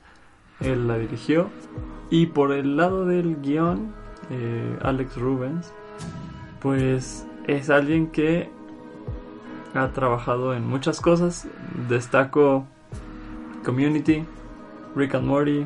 él 0.59 0.87
la 0.87 0.97
dirigió. 0.97 1.49
Y 2.09 2.27
por 2.27 2.51
el 2.51 2.77
lado 2.77 3.05
del 3.05 3.41
guion, 3.41 3.93
eh, 4.29 4.77
Alex 4.81 5.17
Rubens, 5.17 5.71
pues 6.59 7.25
es 7.47 7.69
alguien 7.69 8.07
que 8.07 8.49
ha 9.73 9.87
trabajado 9.89 10.53
en 10.53 10.67
muchas 10.67 10.99
cosas. 10.99 11.47
Destaco 11.89 12.65
Community, 13.63 14.25
Rick 14.95 15.15
and 15.15 15.25
Morty, 15.25 15.65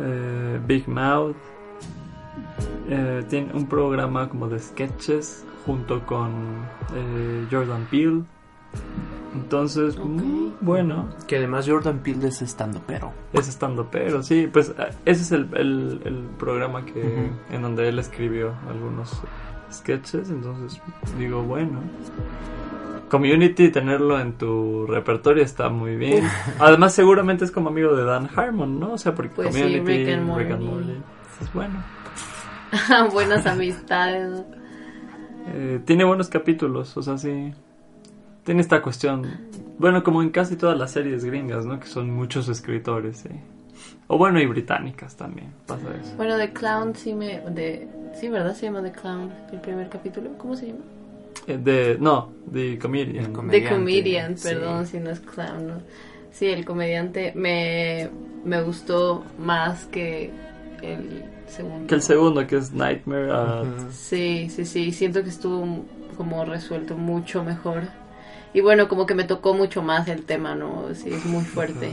eh, 0.00 0.60
Big 0.66 0.88
Mouth. 0.88 1.36
Eh, 2.88 3.24
tiene 3.28 3.52
un 3.54 3.68
programa 3.68 4.28
como 4.28 4.48
de 4.48 4.58
sketches 4.58 5.46
junto 5.64 6.04
con 6.06 6.30
eh, 6.94 7.46
Jordan 7.50 7.86
Peele. 7.90 8.22
Entonces, 9.34 9.98
mm, 9.98 10.48
bueno, 10.60 11.08
Que 11.26 11.38
además 11.38 11.66
Jordan 11.68 11.98
Peele 12.00 12.28
es 12.28 12.42
estando 12.42 12.80
pero. 12.86 13.12
es 13.32 13.48
estando 13.48 13.88
pero 13.90 14.22
sí 14.22 14.46
pues 14.52 14.70
eh, 14.78 14.90
ese 15.06 15.22
es 15.22 15.32
el, 15.32 15.48
el- 15.54 16.00
el 16.04 16.14
programa 16.38 16.84
que 16.84 17.30
en 17.50 17.62
donde 17.62 17.88
él 17.88 17.98
escribió 17.98 18.52
algunos 18.68 19.22
sketches 19.72 20.28
entonces 20.28 20.80
digo 21.18 21.42
bueno 21.42 21.80
Community 23.08 23.70
tenerlo 23.70 24.18
en 24.20 24.34
tu 24.34 24.86
repertorio 24.86 25.42
está 25.44 25.68
muy 25.70 25.96
bien 25.96 26.24
además 26.58 26.94
seguramente 26.94 27.44
es 27.46 27.50
como 27.50 27.68
amigo 27.70 27.94
de 27.96 28.04
Dan 28.04 28.28
Harmon 28.36 28.78
no 28.80 28.92
o 28.92 28.98
sea 28.98 29.14
porque 29.14 29.32
Pues 29.34 29.54
sí, 29.54 29.60
Community 29.62 29.80
Rick 30.04 30.08
and 30.10 30.26
Morty. 30.26 31.00
es 31.42 31.52
bueno 31.54 31.82
Buenas 33.12 33.44
amistades. 33.46 34.44
Eh, 35.48 35.80
tiene 35.84 36.04
buenos 36.04 36.28
capítulos 36.28 36.96
o 36.96 37.02
sea 37.02 37.18
sí 37.18 37.52
tiene 38.44 38.60
esta 38.60 38.80
cuestión 38.82 39.26
bueno 39.78 40.02
como 40.04 40.22
en 40.22 40.30
casi 40.30 40.56
todas 40.56 40.78
las 40.78 40.92
series 40.92 41.24
gringas 41.24 41.66
no 41.66 41.80
que 41.80 41.86
son 41.86 42.10
muchos 42.10 42.48
escritores 42.48 43.18
sí 43.18 43.30
o 44.06 44.18
bueno 44.18 44.40
y 44.40 44.46
británicas 44.46 45.16
también 45.16 45.48
pasa 45.66 45.86
eso 46.00 46.14
Bueno, 46.16 46.36
The 46.36 46.52
Clown 46.52 46.94
sí 46.94 47.14
me... 47.14 47.40
De, 47.50 47.88
sí, 48.18 48.28
¿verdad? 48.28 48.54
Se 48.54 48.66
llama 48.66 48.82
The 48.82 48.92
Clown, 48.92 49.30
el 49.52 49.60
primer 49.60 49.88
capítulo. 49.88 50.30
¿Cómo 50.38 50.54
se 50.54 50.66
llama? 50.68 50.80
Eh, 51.46 51.58
de 51.58 51.96
no 51.98 52.30
de 52.46 52.78
comedian 52.78 53.32
The 53.50 53.68
Comedian, 53.68 54.36
sí. 54.36 54.48
perdón 54.48 54.86
si 54.86 54.98
no 55.00 55.10
es 55.10 55.20
Clown. 55.20 55.66
¿no? 55.66 55.74
Sí, 56.30 56.46
el 56.46 56.64
comediante 56.64 57.32
me, 57.34 58.08
me 58.44 58.62
gustó 58.62 59.24
más 59.38 59.86
que 59.86 60.30
el 60.82 61.24
segundo. 61.52 61.86
Que 61.86 61.94
el 61.94 62.02
segundo, 62.02 62.46
que 62.46 62.56
es 62.56 62.72
Nightmare. 62.72 63.30
ah, 63.32 63.64
Sí, 63.92 64.48
sí, 64.50 64.64
sí, 64.64 64.92
siento 64.92 65.22
que 65.22 65.28
estuvo 65.28 65.64
como 66.16 66.44
resuelto 66.44 66.96
mucho 66.96 67.42
mejor. 67.44 67.82
Y 68.54 68.60
bueno, 68.60 68.88
como 68.88 69.06
que 69.06 69.14
me 69.14 69.24
tocó 69.24 69.54
mucho 69.54 69.82
más 69.82 70.08
el 70.08 70.22
tema, 70.24 70.54
¿no? 70.54 70.94
Sí, 70.94 71.10
es 71.10 71.24
muy 71.26 71.44
fuerte. 71.44 71.90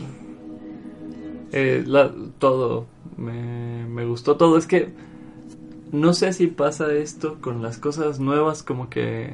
eh, 1.52 1.84
la- 1.86 2.12
todo. 2.40 2.86
Me, 3.18 3.86
me 3.88 4.06
gustó 4.06 4.38
todo. 4.38 4.58
Es 4.58 4.68
que 4.68 4.90
no 5.92 6.14
sé 6.14 6.34
si 6.34 6.48
pasa 6.48 6.92
esto 6.94 7.38
con 7.42 7.62
las 7.62 7.78
cosas 7.78 8.20
nuevas, 8.20 8.64
como 8.64 8.90
que 8.90 9.34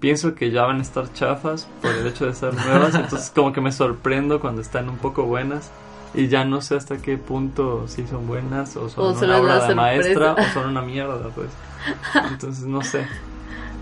pienso 0.00 0.34
que 0.34 0.50
ya 0.50 0.64
van 0.64 0.78
a 0.78 0.82
estar 0.82 1.12
chafas 1.12 1.66
por 1.80 1.92
el 1.92 2.06
hecho 2.06 2.26
de 2.26 2.34
ser 2.34 2.54
nuevas. 2.54 2.94
entonces, 2.98 3.30
como 3.34 3.52
que 3.52 3.60
me 3.60 3.72
sorprendo 3.72 4.40
cuando 4.40 4.60
están 4.60 4.88
un 4.88 4.98
poco 4.98 5.24
buenas. 5.24 5.70
Y 6.14 6.28
ya 6.28 6.44
no 6.44 6.60
sé 6.60 6.76
hasta 6.76 6.98
qué 6.98 7.16
punto 7.18 7.88
si 7.88 8.06
son 8.06 8.26
buenas 8.26 8.76
o 8.76 8.88
son 8.88 9.04
O 9.04 9.18
una 9.24 9.38
obra 9.38 9.66
de 9.66 9.74
maestra 9.74 10.34
o 10.34 10.42
son 10.52 10.68
una 10.70 10.82
mierda, 10.82 11.28
pues. 11.34 11.48
Entonces, 12.30 12.64
no 12.64 12.82
sé. 12.82 13.06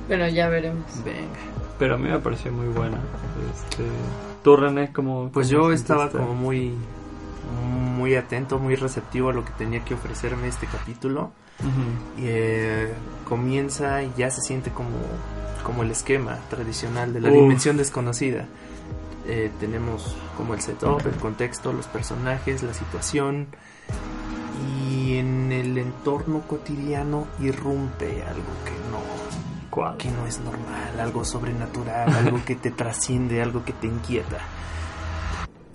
Bueno, 0.09 0.29
ya 0.29 0.49
veremos. 0.49 0.85
Venga. 1.05 1.39
Pero 1.79 1.95
a 1.95 1.97
mí 1.99 2.09
me 2.09 2.19
pareció 2.19 2.53
muy 2.53 2.67
buena. 2.67 2.99
Este, 3.55 3.85
¿Tú, 4.43 4.57
René, 4.57 4.93
cómo 4.93 5.31
Pues 5.33 5.49
cómo 5.49 5.69
yo 5.69 5.73
estaba 5.73 6.11
sentiste? 6.11 6.19
como 6.27 6.35
muy 6.35 6.75
muy 7.97 8.17
atento, 8.17 8.59
muy 8.59 8.75
receptivo 8.75 9.31
a 9.31 9.33
lo 9.33 9.45
que 9.45 9.53
tenía 9.53 9.85
que 9.85 9.95
ofrecerme 9.95 10.49
este 10.49 10.67
capítulo. 10.67 11.31
Y 12.19 12.25
eh, 12.25 12.93
comienza 13.29 14.03
y 14.03 14.11
ya 14.17 14.31
se 14.31 14.41
siente 14.41 14.71
como, 14.71 14.91
como 15.62 15.85
el 15.85 15.93
esquema 15.93 16.39
tradicional 16.51 17.12
de 17.12 17.21
la 17.21 17.29
Uf. 17.29 17.35
dimensión 17.35 17.77
desconocida. 17.77 18.47
Eh, 19.26 19.50
tenemos 19.61 20.17
como 20.37 20.55
el 20.55 20.61
setup, 20.61 21.07
el 21.07 21.14
contexto, 21.17 21.73
los 21.73 21.87
personajes, 21.87 22.62
la 22.62 22.75
situación. 22.75 23.49
Y 24.91 25.17
en 25.19 25.52
el 25.52 25.79
entorno 25.79 26.41
cotidiano 26.41 27.26
irrumpe 27.41 28.23
algo 28.23 28.52
que 28.64 28.73
no, 28.91 29.00
¿Cuál? 29.71 29.97
que 29.97 30.11
no 30.11 30.26
es 30.26 30.41
normal, 30.41 31.00
algo 31.00 31.25
sobrenatural, 31.25 32.12
algo 32.26 32.45
que 32.45 32.57
te 32.57 32.71
trasciende, 32.71 33.43
algo 33.43 33.64
que 33.64 33.73
te 33.73 33.87
inquieta. 33.87 34.38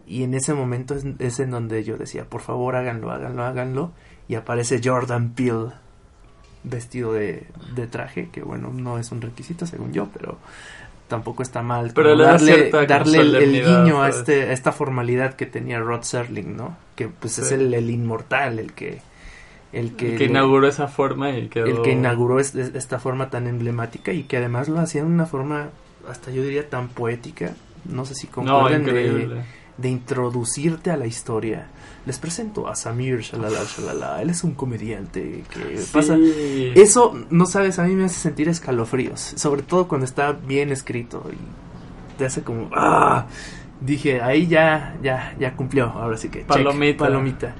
Y 0.06 0.24
en 0.24 0.34
ese 0.34 0.54
momento 0.54 0.96
es, 0.96 1.06
es 1.20 1.40
en 1.40 1.52
donde 1.52 1.84
yo 1.84 1.98
decía, 1.98 2.26
por 2.26 2.42
favor 2.42 2.76
háganlo, 2.76 3.12
háganlo, 3.12 3.44
háganlo. 3.44 3.92
Y 4.30 4.36
aparece 4.36 4.82
Jordan 4.84 5.32
Peele 5.34 5.72
vestido 6.64 7.14
de, 7.14 7.48
de 7.76 7.88
traje, 7.88 8.30
que 8.30 8.42
bueno, 8.42 8.72
no 8.74 9.00
es 9.00 9.12
un 9.12 9.22
requisito 9.22 9.66
según 9.66 9.94
yo, 9.94 10.10
pero 10.14 10.38
tampoco 11.08 11.42
está 11.44 11.62
mal 11.62 11.92
Pero 11.96 12.16
le 12.16 12.24
darle, 12.24 12.70
darle 12.88 13.20
el, 13.20 13.52
guiño 13.64 14.02
a, 14.04 14.12
¿sabes? 14.12 14.18
este, 14.18 14.42
a 14.44 14.52
esta 14.54 14.72
formalidad 14.72 15.34
que 15.36 15.46
tenía 15.46 15.80
Rod 15.80 16.02
Serling, 16.04 16.56
¿no? 16.58 16.78
Que 16.96 17.08
pues 17.08 17.40
es 17.40 17.52
el, 17.52 17.74
el 17.74 17.90
inmortal, 17.90 18.60
el 18.60 18.74
que... 18.74 19.00
El 19.74 19.96
que, 19.98 20.14
El 20.14 20.18
que 20.18 20.26
inauguró 20.26 20.68
esa 20.68 20.88
forma 20.88 21.32
y 21.32 21.50
quedó... 21.50 21.66
el 21.66 21.82
que 21.82 21.92
inauguró 21.92 22.40
es- 22.40 22.56
es- 22.56 22.74
esta 22.74 23.00
forma 23.00 23.30
tan 23.30 23.48
emblemática 23.48 24.14
y 24.14 24.24
que 24.24 24.38
además 24.38 24.70
lo 24.70 24.80
hacía 24.80 25.02
de 25.02 25.08
una 25.08 25.26
forma, 25.26 25.70
hasta 26.10 26.32
yo 26.32 26.42
diría, 26.42 26.70
tan 26.70 26.88
poética. 26.88 27.52
No 27.86 28.06
sé 28.06 28.16
si 28.16 28.28
No, 28.28 28.32
concuerdan 28.34 28.84
de, 28.86 28.90
increíble. 28.90 29.42
De 29.78 29.90
introducirte 29.90 30.92
a 30.92 30.98
la 30.98 31.06
historia. 31.08 31.68
Les 32.06 32.18
presento 32.20 32.68
a 32.68 32.76
Samir 32.76 33.20
Shalala 33.20 33.60
Shalala. 33.66 34.22
Él 34.22 34.30
es 34.30 34.44
un 34.44 34.54
comediante 34.54 35.44
que 35.54 35.78
Sí. 35.78 35.90
pasa. 35.92 36.18
Eso, 36.76 37.14
no 37.30 37.46
sabes, 37.46 37.80
a 37.80 37.84
mí 37.84 37.94
me 37.96 38.06
hace 38.06 38.20
sentir 38.20 38.48
escalofríos. 38.50 39.20
Sobre 39.36 39.62
todo 39.62 39.88
cuando 39.88 40.06
está 40.06 40.32
bien 40.32 40.72
escrito 40.72 41.24
y 41.32 42.18
te 42.18 42.26
hace 42.26 42.42
como. 42.44 42.70
¡Ah! 42.74 43.28
Dije, 43.82 44.22
ahí 44.22 44.48
ya, 44.48 44.96
ya, 45.04 45.36
ya 45.40 45.56
cumplió. 45.56 45.86
Ahora 45.90 46.18
sí 46.18 46.30
que. 46.30 46.40
check, 46.40 46.48
Palomita. 46.48 47.06
palomita. 47.06 47.56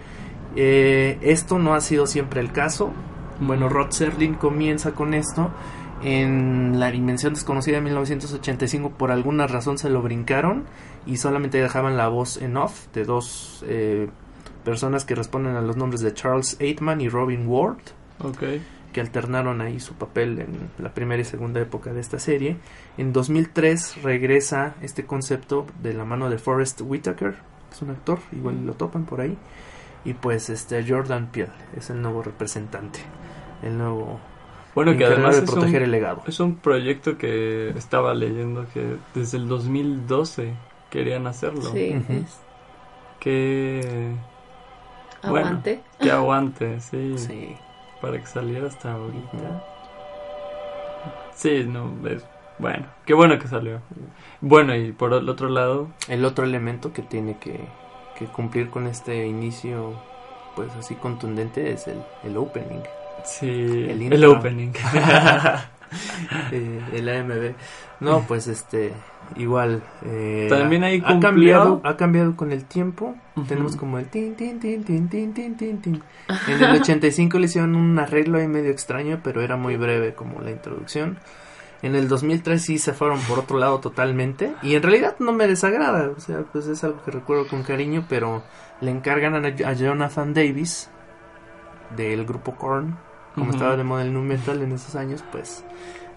Eh, 0.56 1.20
esto 1.22 1.60
no 1.60 1.76
ha 1.76 1.82
sido 1.82 2.08
siempre 2.08 2.42
el 2.42 2.52
caso. 2.52 2.92
Bueno. 3.40 3.70
Rod 3.70 3.92
Serling 3.92 4.34
comienza 4.36 4.92
con 4.92 5.14
esto. 5.14 5.52
En 6.04 6.80
la 6.80 6.92
dimensión 6.92 7.34
desconocida 7.34 7.78
de 7.78 7.82
1985, 7.82 8.92
por 8.92 9.12
alguna 9.12 9.48
razón 9.48 9.78
se 9.78 9.90
lo 9.90 10.02
brincaron 10.02 10.66
y 11.06 11.18
solamente 11.18 11.60
dejaban 11.60 11.98
la 11.98 12.08
voz 12.08 12.38
en 12.38 12.56
off 12.56 12.88
de 12.94 13.04
dos 13.04 13.64
eh, 13.68 14.08
personas 14.64 15.06
que 15.06 15.16
responden 15.16 15.56
a 15.56 15.62
los 15.62 15.76
nombres 15.76 16.02
de 16.02 16.14
Charles 16.14 16.58
Aitman 16.62 17.02
y 17.02 17.10
Robin 17.10 17.48
Ward, 17.48 17.80
Ok. 18.24 18.44
que 18.94 19.02
alternaron 19.02 19.62
ahí 19.62 19.80
su 19.80 19.96
papel 19.96 20.40
en 20.40 20.70
la 20.78 20.94
primera 20.94 21.22
y 21.22 21.26
segunda 21.26 21.62
época 21.62 21.94
de 21.94 22.00
esta 22.02 22.20
serie. 22.20 22.58
En 22.98 23.12
2003 23.12 24.04
regresa 24.04 24.76
este 24.82 25.06
concepto 25.06 25.66
de 25.82 25.94
la 25.94 26.06
mano 26.06 26.30
de 26.30 26.38
Forrest 26.38 26.82
Whitaker, 26.82 27.32
que 27.34 27.76
es 27.76 27.82
un 27.82 27.90
actor, 27.90 28.20
igual 28.34 28.66
lo 28.68 28.74
topan 28.74 29.06
por 29.06 29.22
ahí. 29.22 29.36
Y 30.06 30.14
pues 30.14 30.50
este 30.52 30.86
Jordan 30.88 31.32
Peele 31.32 31.52
es 31.76 31.90
el 31.90 32.02
nuevo 32.02 32.22
representante, 32.22 33.00
el 33.64 33.78
nuevo 33.78 34.20
Bueno, 34.78 34.96
que 34.96 35.06
además 35.06 35.36
de 35.38 35.44
es 35.46 35.52
proteger 35.52 35.80
un, 35.82 35.86
el 35.86 35.92
legado. 35.92 36.22
es 36.28 36.40
un 36.40 36.56
proyecto 36.58 37.18
que 37.18 37.70
estaba 37.70 38.14
leyendo 38.14 38.68
que 38.76 38.98
desde 39.16 39.40
el 39.40 39.48
2012 39.48 40.54
querían 40.92 41.26
hacerlo. 41.26 41.64
Sí, 41.64 42.00
es- 42.10 42.40
Que... 43.20 44.12
Bueno. 45.24 45.48
aguante. 45.48 45.82
Que 46.00 46.12
aguante, 46.12 46.80
sí, 46.80 47.18
Sí. 47.18 47.56
Para 48.02 48.20
que 48.20 48.28
saliera 48.28 48.68
hasta 48.68 48.94
ahorita. 48.94 49.64
Sí, 51.34 51.66
no, 51.68 51.92
es... 52.08 52.24
Bueno, 52.60 52.86
qué 53.06 53.16
bueno 53.16 53.40
que 53.40 53.48
salió. 53.48 53.82
Bueno, 54.42 54.76
y 54.76 54.92
por 54.92 55.12
el 55.14 55.28
otro 55.28 55.50
lado... 55.50 55.88
El 56.08 56.24
otro 56.24 56.46
elemento 56.46 56.94
que 56.94 57.02
tiene 57.02 57.38
que, 57.40 57.60
que 58.16 58.26
cumplir 58.26 58.70
con 58.70 58.86
este 58.86 59.26
inicio, 59.26 59.94
pues 60.56 60.72
así 60.76 60.94
contundente, 60.94 61.72
es 61.72 61.88
el, 61.88 62.04
el 62.24 62.38
opening, 62.38 62.84
Sí, 63.26 63.48
El 63.50 64.02
el, 64.02 64.14
intro. 64.14 64.32
opening. 64.34 64.72
eh, 66.52 66.82
el 66.94 67.10
AMB. 67.10 67.54
No, 68.00 68.22
pues 68.28 68.48
este, 68.48 68.94
igual. 69.36 69.82
eh, 70.06 70.48
También 70.50 70.84
ahí 70.84 71.02
ha 71.06 71.20
cambiado, 71.20 71.82
ha 71.84 71.98
cambiado 71.98 72.36
con 72.36 72.52
el 72.52 72.66
tiempo. 72.66 73.16
Tenemos 73.48 73.76
como 73.76 73.98
el 74.00 74.08
tin, 74.08 74.36
tin, 74.36 74.60
tin, 74.60 74.84
tin, 74.84 75.10
tin, 75.10 75.34
tin, 75.34 75.56
tin, 75.58 75.82
tin. 75.82 76.04
En 76.48 76.64
el 76.64 76.82
85 76.82 77.40
le 77.40 77.46
hicieron 77.46 77.76
un 77.76 77.98
arreglo 78.00 78.38
ahí 78.38 78.48
medio 78.48 78.72
extraño, 78.72 79.20
pero 79.24 79.42
era 79.42 79.58
muy 79.58 79.78
breve 79.78 80.14
como 80.14 80.42
la 80.42 80.52
introducción. 80.52 81.18
En 81.84 81.96
el 81.96 82.08
2003 82.08 82.60
sí 82.62 82.80
se 82.80 82.94
fueron 82.94 83.20
por 83.22 83.40
otro 83.40 83.58
lado 83.60 83.80
totalmente. 83.80 84.54
Y 84.64 84.76
en 84.76 84.82
realidad 84.84 85.16
no 85.20 85.32
me 85.34 85.48
desagrada. 85.48 86.10
O 86.16 86.20
sea, 86.20 86.42
pues 86.52 86.68
es 86.68 86.84
algo 86.84 87.04
que 87.04 87.12
recuerdo 87.12 87.48
con 87.48 87.62
cariño, 87.64 88.06
pero 88.10 88.44
le 88.82 88.90
encargan 88.92 89.36
a, 89.36 89.48
a 89.48 89.74
Jonathan 89.74 90.34
Davis 90.34 90.90
del 91.96 92.26
grupo 92.26 92.56
Korn. 92.56 92.98
Como 93.38 93.52
estaba 93.52 93.78
de 93.78 93.84
moda 93.84 94.02
el 94.02 94.14
nu 94.14 94.22
metal 94.24 94.62
en 94.62 94.72
esos 94.72 94.96
años, 94.96 95.24
pues 95.32 95.64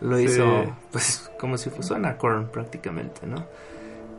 lo 0.00 0.16
Sí. 0.16 0.24
hizo 0.24 0.44
pues 0.90 1.30
como 1.38 1.58
si 1.58 1.68
fuese 1.70 1.88
suena 1.88 2.10
a 2.10 2.16
Korn 2.16 2.48
prácticamente, 2.48 3.26
¿no? 3.26 3.44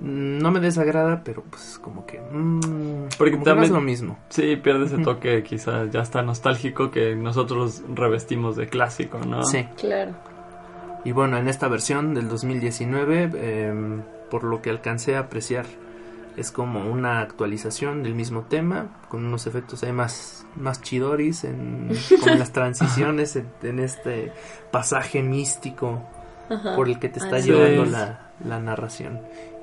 No 0.02 0.50
me 0.52 0.60
desagrada, 0.60 1.22
pero 1.24 1.44
pues 1.44 1.80
como 1.82 2.06
que... 2.08 2.20
mm, 2.20 3.10
Porque 3.18 3.32
como 3.32 3.32
que 3.32 3.38
no 3.38 3.44
también- 3.44 3.64
es 3.66 3.70
lo 3.72 3.82
mismo. 3.82 4.18
Sí, 4.30 4.56
pierde 4.56 4.86
ese 4.86 4.98
toque 4.98 5.44
quizás 5.44 5.92
ya 5.92 6.02
está 6.02 6.24
nostálgico 6.24 6.90
que 6.90 7.16
nosotros 7.16 7.84
revestimos 7.94 8.56
de 8.56 8.68
clásico, 8.68 9.20
¿no? 9.20 9.44
Sí. 9.44 9.68
Claro. 9.78 10.14
Y 11.04 11.12
bueno, 11.12 11.38
en 11.38 11.48
esta 11.48 11.68
versión 11.68 12.14
del 12.16 12.30
2019, 12.30 13.30
em, 13.68 14.02
por 14.32 14.44
lo 14.44 14.62
que 14.62 14.70
alcancé 14.72 15.16
a 15.16 15.20
apreciar, 15.22 15.66
es 16.42 16.52
como 16.52 16.92
una 16.92 17.22
actualización 17.22 18.04
del 18.04 18.14
mismo 18.16 18.42
tema, 18.42 18.88
con 19.10 19.26
unos 19.26 19.48
efectos 19.48 19.84
ahí 19.84 19.94
más, 19.94 20.46
más 20.56 20.82
chidoris, 20.82 21.44
en, 21.46 21.90
como 22.20 22.34
en 22.34 22.40
las 22.40 22.52
transiciones, 22.54 23.36
en, 23.38 23.48
en 23.64 23.80
este 23.80 24.32
pasaje 24.72 25.24
místico 25.24 26.02
Ajá. 26.50 26.76
por 26.76 26.88
el 26.90 27.00
que 27.00 27.10
te 27.10 27.20
está 27.20 27.38
Así 27.38 27.52
llevando 27.52 27.84
es. 27.84 27.92
la, 27.92 28.32
la 28.46 28.60
narración. 28.60 29.20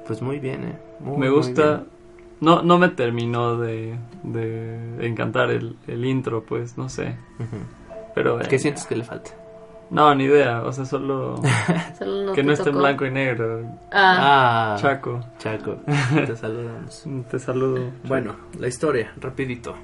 Pues 0.06 0.22
muy 0.22 0.38
bien, 0.38 0.64
¿eh? 0.64 0.78
Muy, 1.00 1.18
Me 1.18 1.26
muy 1.28 1.36
gusta. 1.36 1.62
bien. 1.76 1.86
No, 2.40 2.62
no 2.62 2.78
me 2.78 2.88
terminó 2.88 3.56
de, 3.58 3.98
de 4.22 5.06
encantar 5.06 5.50
el, 5.50 5.76
el 5.86 6.04
intro, 6.04 6.44
pues, 6.44 6.78
no 6.78 6.88
sé. 6.88 7.16
Pero. 8.14 8.38
¿Qué 8.38 8.56
eh, 8.56 8.58
sientes 8.58 8.86
que 8.86 8.96
le 8.96 9.04
falta? 9.04 9.32
No, 9.90 10.14
ni 10.14 10.24
idea. 10.24 10.62
O 10.64 10.72
sea, 10.72 10.84
solo. 10.84 11.36
Solo 11.98 12.26
no 12.26 12.32
que 12.32 12.42
no 12.42 12.52
esté 12.52 12.68
en 12.70 12.76
blanco 12.78 13.06
y 13.06 13.10
negro. 13.10 13.62
Ah, 13.90 14.74
Ah, 14.74 14.76
Chaco. 14.78 15.20
Chaco, 15.38 15.76
te 16.26 16.36
saludamos. 16.36 17.04
Te 17.30 17.38
saludo. 17.38 17.90
Bueno, 18.04 18.36
la 18.58 18.68
historia, 18.68 19.12
rapidito. 19.18 19.74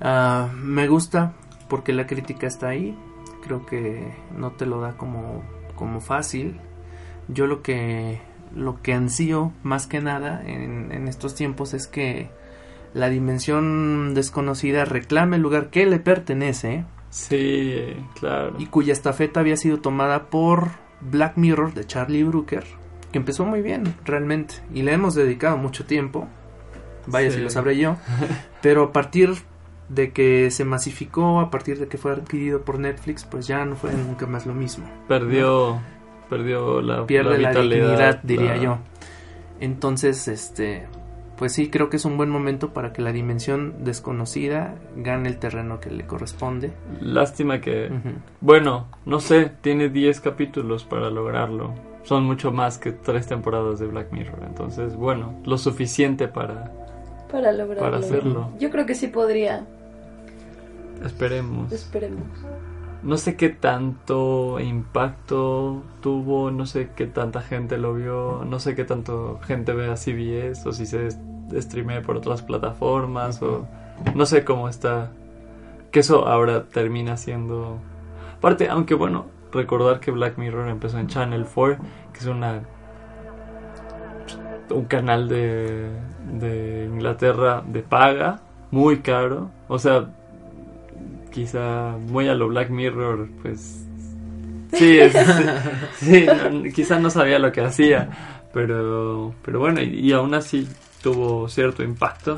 Ah, 0.00 0.48
me 0.54 0.88
gusta 0.88 1.32
porque 1.68 1.92
la 1.92 2.06
crítica 2.06 2.46
está 2.46 2.68
ahí. 2.68 2.96
Creo 3.44 3.66
que 3.66 4.14
no 4.36 4.52
te 4.52 4.66
lo 4.66 4.80
da 4.80 4.96
como, 4.96 5.42
como 5.74 6.00
fácil. 6.00 6.58
Yo 7.28 7.46
lo 7.46 7.62
que 7.62 8.20
lo 8.54 8.82
que 8.82 8.94
ansío 8.94 9.52
más 9.62 9.86
que 9.86 10.00
nada 10.00 10.42
en, 10.44 10.90
en 10.90 11.06
estos 11.06 11.36
tiempos 11.36 11.72
es 11.72 11.86
que 11.86 12.30
la 12.94 13.08
dimensión 13.08 14.12
desconocida 14.14 14.84
reclame 14.84 15.36
el 15.36 15.42
lugar 15.42 15.70
que 15.70 15.86
le 15.86 16.00
pertenece 16.00 16.84
Sí, 17.10 17.96
claro. 18.18 18.54
y 18.58 18.66
cuya 18.66 18.92
estafeta 18.92 19.40
había 19.40 19.56
sido 19.56 19.80
tomada 19.80 20.26
por 20.30 20.68
Black 21.00 21.36
Mirror 21.36 21.74
de 21.74 21.84
Charlie 21.84 22.22
Brooker, 22.24 22.64
que 23.12 23.18
empezó 23.18 23.44
muy 23.44 23.62
bien 23.62 23.94
realmente 24.04 24.54
y 24.72 24.82
le 24.82 24.92
hemos 24.92 25.14
dedicado 25.14 25.56
mucho 25.56 25.84
tiempo. 25.86 26.28
Vaya 27.06 27.30
Sí. 27.30 27.38
si 27.38 27.42
lo 27.42 27.50
sabré 27.50 27.76
yo. 27.78 27.96
Pero 28.62 28.84
a 28.84 28.92
partir 28.92 29.34
de 29.88 30.12
que 30.12 30.50
se 30.52 30.64
masificó 30.64 31.40
a 31.40 31.50
partir 31.50 31.80
de 31.80 31.88
que 31.88 31.98
fue 31.98 32.12
adquirido 32.12 32.62
por 32.62 32.78
Netflix, 32.78 33.24
pues 33.24 33.46
ya 33.48 33.64
no 33.64 33.74
fue 33.74 33.92
nunca 33.92 34.26
más 34.26 34.46
lo 34.46 34.54
mismo. 34.54 34.84
Perdió, 35.08 35.80
perdió 36.28 36.80
la, 36.80 37.06
Pierde 37.06 37.38
la, 37.38 37.48
vitalidad, 37.48 37.86
dignidad, 37.88 38.20
diría 38.22 38.54
la- 38.56 38.62
yo. 38.62 38.78
Entonces, 39.58 40.28
este, 40.28 40.86
pues 41.40 41.54
sí, 41.54 41.70
creo 41.70 41.88
que 41.88 41.96
es 41.96 42.04
un 42.04 42.18
buen 42.18 42.28
momento 42.28 42.74
para 42.74 42.92
que 42.92 43.00
la 43.00 43.12
dimensión 43.12 43.82
desconocida 43.82 44.74
gane 44.94 45.26
el 45.26 45.38
terreno 45.38 45.80
que 45.80 45.90
le 45.90 46.06
corresponde. 46.06 46.70
Lástima 47.00 47.62
que, 47.62 47.90
bueno, 48.42 48.88
no 49.06 49.20
sé, 49.20 49.50
tiene 49.62 49.88
10 49.88 50.20
capítulos 50.20 50.84
para 50.84 51.08
lograrlo. 51.08 51.72
Son 52.02 52.24
mucho 52.24 52.52
más 52.52 52.76
que 52.76 52.92
tres 52.92 53.26
temporadas 53.26 53.78
de 53.78 53.86
Black 53.86 54.12
Mirror. 54.12 54.40
Entonces, 54.46 54.94
bueno, 54.94 55.40
lo 55.46 55.56
suficiente 55.56 56.28
para... 56.28 56.70
Para 57.32 57.52
lograrlo. 57.52 57.84
Para 57.84 57.96
hacerlo. 57.96 58.50
Yo 58.58 58.68
creo 58.68 58.84
que 58.84 58.94
sí 58.94 59.06
podría. 59.08 59.66
Esperemos. 61.02 61.72
Esperemos. 61.72 62.28
No 63.02 63.16
sé 63.16 63.34
qué 63.36 63.48
tanto 63.48 64.60
impacto 64.60 65.82
tuvo, 66.02 66.50
no 66.50 66.66
sé 66.66 66.90
qué 66.94 67.06
tanta 67.06 67.40
gente 67.40 67.78
lo 67.78 67.94
vio, 67.94 68.44
no 68.44 68.58
sé 68.60 68.74
qué 68.74 68.84
tanto 68.84 69.40
gente 69.42 69.72
ve 69.72 69.90
a 69.90 69.96
CBS 69.96 70.68
o 70.68 70.72
si 70.72 70.84
se 70.84 71.08
streamea 71.56 72.02
por 72.02 72.16
otras 72.16 72.42
plataformas 72.42 73.40
o 73.42 73.66
no 74.14 74.26
sé 74.26 74.44
cómo 74.44 74.68
está. 74.68 75.10
Que 75.90 76.00
eso 76.00 76.26
ahora 76.28 76.64
termina 76.64 77.16
siendo... 77.16 77.78
Aparte, 78.38 78.68
aunque 78.68 78.94
bueno, 78.94 79.26
recordar 79.52 80.00
que 80.00 80.10
Black 80.12 80.38
Mirror 80.38 80.68
empezó 80.68 80.98
en 80.98 81.08
Channel 81.08 81.44
4, 81.52 81.78
que 82.12 82.18
es 82.20 82.26
una... 82.26 82.62
un 84.70 84.84
canal 84.84 85.28
de, 85.28 85.88
de 86.38 86.84
Inglaterra 86.92 87.62
de 87.66 87.82
paga, 87.82 88.40
muy 88.70 88.98
caro. 89.00 89.50
O 89.68 89.78
sea, 89.78 90.08
quizá 91.32 91.96
muy 92.08 92.28
a 92.28 92.34
lo 92.34 92.48
Black 92.48 92.70
Mirror, 92.70 93.28
pues 93.42 93.84
sí, 94.72 94.98
es- 95.00 95.16
sí, 95.96 96.26
no, 96.26 96.62
quizá 96.72 96.98
no 97.00 97.10
sabía 97.10 97.38
lo 97.40 97.50
que 97.52 97.62
hacía, 97.62 98.08
pero 98.52 99.34
pero 99.44 99.58
bueno, 99.58 99.80
y, 99.82 99.86
y 100.08 100.12
aún 100.12 100.34
así 100.34 100.68
tuvo 101.02 101.48
cierto 101.48 101.82
impacto. 101.82 102.36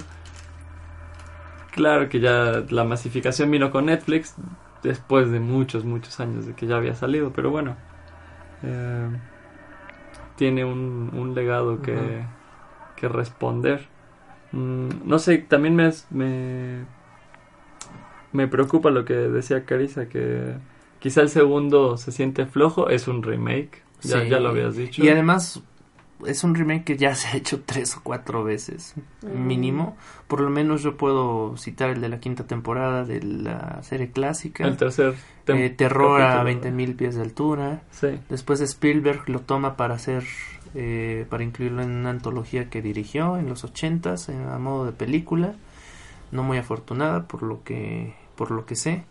Claro 1.73 2.09
que 2.09 2.21
ya 2.21 2.65
la 2.71 2.85
masificación 2.85 3.51
vino 3.51 3.71
con 3.71 3.87
Netflix 3.87 4.35
después 4.83 5.31
de 5.31 5.41
muchos 5.41 5.85
muchos 5.85 6.21
años 6.21 6.47
de 6.47 6.55
que 6.55 6.67
ya 6.67 6.77
había 6.77 6.95
salido, 6.95 7.33
pero 7.33 7.51
bueno, 7.51 7.77
eh, 8.63 9.09
tiene 10.37 10.65
un, 10.65 11.11
un 11.15 11.35
legado 11.35 11.81
que, 11.83 12.25
que 12.97 13.09
responder. 13.09 13.89
Mm, 14.53 14.89
no 15.07 15.19
sé, 15.19 15.39
también 15.39 15.77
me, 15.77 15.91
me 16.11 16.85
me 18.33 18.49
preocupa 18.49 18.91
lo 18.91 19.05
que 19.05 19.15
decía 19.15 19.65
Carissa, 19.65 20.09
que 20.09 20.55
quizá 21.01 21.21
el 21.21 21.29
segundo 21.29 21.97
se 21.99 22.13
siente 22.13 22.47
flojo, 22.47 22.89
es 22.89 23.09
un 23.09 23.23
remake, 23.23 23.83
ya, 24.03 24.23
Sí. 24.23 24.29
ya 24.29 24.41
lo 24.41 24.49
habías 24.51 24.77
dicho. 24.77 25.03
Y 25.03 25.09
además 25.09 25.63
es 26.27 26.45
un 26.45 26.55
remake 26.55 26.85
que 26.85 26.97
ya 26.97 27.15
se 27.15 27.29
ha 27.29 27.37
hecho 27.37 27.63
tres 27.65 27.97
o 27.97 28.01
cuatro 28.03 28.45
veces 28.45 28.95
Mm. 29.23 29.47
mínimo. 29.47 29.97
Por 30.29 30.41
lo 30.41 30.51
menos 30.51 30.83
yo 30.83 30.97
puedo 30.97 31.57
citar 31.57 31.91
el 31.91 32.01
de 32.01 32.09
la 32.09 32.21
quinta 32.21 32.47
temporada 32.47 33.05
de 33.05 33.23
la 33.23 33.83
serie 33.83 34.11
clásica. 34.11 34.67
el 34.67 34.77
tercer 34.77 35.15
tem- 35.47 35.57
Eh, 35.59 35.71
terror 35.71 36.21
a 36.23 36.39
capítulo. 36.39 36.45
20.000 36.45 36.95
pies 36.97 37.15
de 37.17 37.23
altura. 37.23 37.83
Sí, 37.91 38.19
Después 38.29 38.61
Spielberg 38.61 39.29
lo 39.29 39.41
toma 39.41 39.77
para 39.77 39.95
hacer, 39.95 40.25
eh, 40.75 41.27
para 41.29 41.43
incluirlo 41.45 41.83
en 41.83 41.91
una 41.91 42.11
antología 42.11 42.71
que 42.71 42.81
dirigió 42.83 43.37
en 43.37 43.49
los 43.49 43.65
80s 43.65 44.29
eh, 44.29 44.37
a 44.51 44.59
modo 44.59 44.87
de 44.87 44.93
película. 44.93 45.55
No 46.31 46.43
muy 46.43 46.57
afortunada 46.59 47.27
por 47.29 47.43
lo 47.43 47.63
que, 47.63 48.15
por 48.37 48.51
lo 48.51 48.65
que 48.65 48.75
sé. 48.75 49.05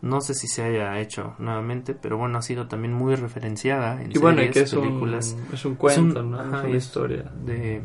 No 0.00 0.20
sé 0.20 0.34
si 0.34 0.46
se 0.46 0.62
haya 0.62 0.98
hecho 1.00 1.34
nuevamente, 1.38 1.92
pero 1.94 2.16
bueno, 2.18 2.38
ha 2.38 2.42
sido 2.42 2.68
también 2.68 2.94
muy 2.94 3.16
referenciada 3.16 4.00
en 4.00 4.12
y 4.12 4.18
bueno, 4.18 4.38
series, 4.38 4.52
que 4.54 4.60
es 4.60 4.72
un, 4.72 4.80
películas 4.82 5.36
es 5.52 5.64
un 5.64 5.74
cuento, 5.74 6.20
Es 6.20 6.24
un- 6.24 6.30
¿no? 6.30 6.40
ajá, 6.40 6.58
es 6.60 6.64
una 6.66 6.76
historia. 6.76 7.24
de... 7.44 7.82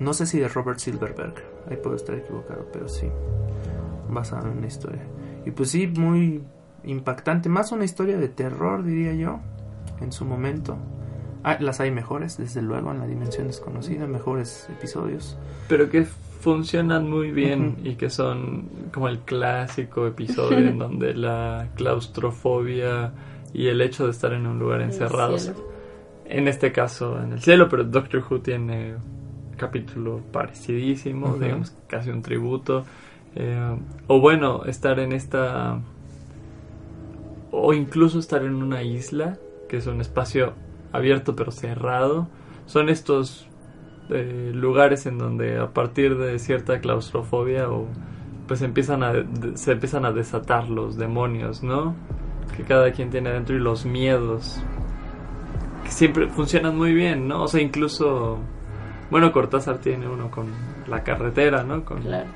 No 0.00 0.12
sé 0.12 0.26
si 0.26 0.38
de 0.38 0.48
Robert 0.48 0.78
Silverberg, 0.80 1.34
ahí 1.70 1.76
puedo 1.76 1.96
estar 1.96 2.14
equivocado, 2.16 2.66
pero 2.72 2.88
sí, 2.88 3.06
basado 4.10 4.50
en 4.50 4.58
una 4.58 4.66
historia. 4.66 5.02
Y 5.46 5.50
pues 5.50 5.70
sí, 5.70 5.86
muy 5.86 6.42
impactante, 6.84 7.48
más 7.48 7.72
una 7.72 7.84
historia 7.84 8.18
de 8.18 8.28
terror, 8.28 8.82
diría 8.84 9.14
yo, 9.14 9.40
en 10.00 10.12
su 10.12 10.24
momento. 10.24 10.76
Ah, 11.42 11.58
las 11.60 11.80
hay 11.80 11.90
mejores, 11.90 12.36
desde 12.38 12.62
luego, 12.62 12.90
en 12.90 12.98
la 12.98 13.06
dimensión 13.06 13.46
desconocida, 13.46 14.06
mejores 14.06 14.66
episodios. 14.70 15.38
Pero 15.68 15.90
que 15.90 16.06
funcionan 16.44 17.08
muy 17.08 17.30
bien 17.30 17.78
y 17.84 17.94
que 17.94 18.10
son 18.10 18.68
como 18.92 19.08
el 19.08 19.20
clásico 19.20 20.06
episodio 20.06 20.58
en 20.58 20.78
donde 20.84 21.14
la 21.14 21.70
claustrofobia 21.74 23.12
y 23.54 23.68
el 23.68 23.80
hecho 23.80 24.04
de 24.04 24.10
estar 24.10 24.34
en 24.34 24.46
un 24.46 24.58
lugar 24.58 24.82
En 24.82 24.88
encerrado 24.88 25.38
en 26.26 26.48
este 26.48 26.70
caso 26.70 27.18
en 27.22 27.32
el 27.32 27.40
cielo, 27.40 27.68
pero 27.68 27.84
Doctor 27.84 28.22
Who 28.28 28.40
tiene 28.40 28.94
capítulo 29.56 30.20
parecidísimo, 30.32 31.36
digamos 31.38 31.72
casi 31.86 32.10
un 32.10 32.20
tributo. 32.20 32.84
Eh, 33.36 33.76
o 34.06 34.20
bueno, 34.20 34.64
estar 34.66 34.98
en 34.98 35.12
esta... 35.12 35.80
O 37.50 37.72
incluso 37.72 38.18
estar 38.18 38.42
en 38.42 38.54
una 38.54 38.82
isla, 38.82 39.38
que 39.68 39.78
es 39.78 39.86
un 39.86 40.00
espacio 40.00 40.52
abierto 40.92 41.36
pero 41.36 41.52
cerrado. 41.52 42.28
Son 42.66 42.88
estos 42.88 43.46
eh, 44.10 44.50
lugares 44.54 45.06
en 45.06 45.18
donde 45.18 45.58
a 45.58 45.68
partir 45.72 46.16
de 46.18 46.38
cierta 46.38 46.80
claustrofobia 46.80 47.70
o 47.70 47.86
pues 48.46 48.60
empiezan 48.62 49.02
a 49.02 49.12
de- 49.12 49.56
se 49.56 49.72
empiezan 49.72 50.04
a 50.04 50.12
desatar 50.12 50.68
los 50.68 50.96
demonios, 50.96 51.62
¿no? 51.62 51.94
Que 52.56 52.62
cada 52.64 52.92
quien 52.92 53.10
tiene 53.10 53.30
dentro 53.30 53.56
y 53.56 53.58
los 53.60 53.86
miedos 53.86 54.62
que 55.84 55.90
siempre 55.90 56.28
funcionan 56.28 56.76
muy 56.76 56.92
bien, 56.94 57.26
¿no? 57.28 57.42
O 57.44 57.48
sea, 57.48 57.60
incluso 57.62 58.38
bueno, 59.10 59.32
Cortázar 59.32 59.78
tiene 59.78 60.08
uno 60.08 60.30
con 60.30 60.46
la 60.88 61.02
carretera, 61.02 61.62
¿no? 61.64 61.84
Con 61.84 62.02
Claro. 62.02 62.28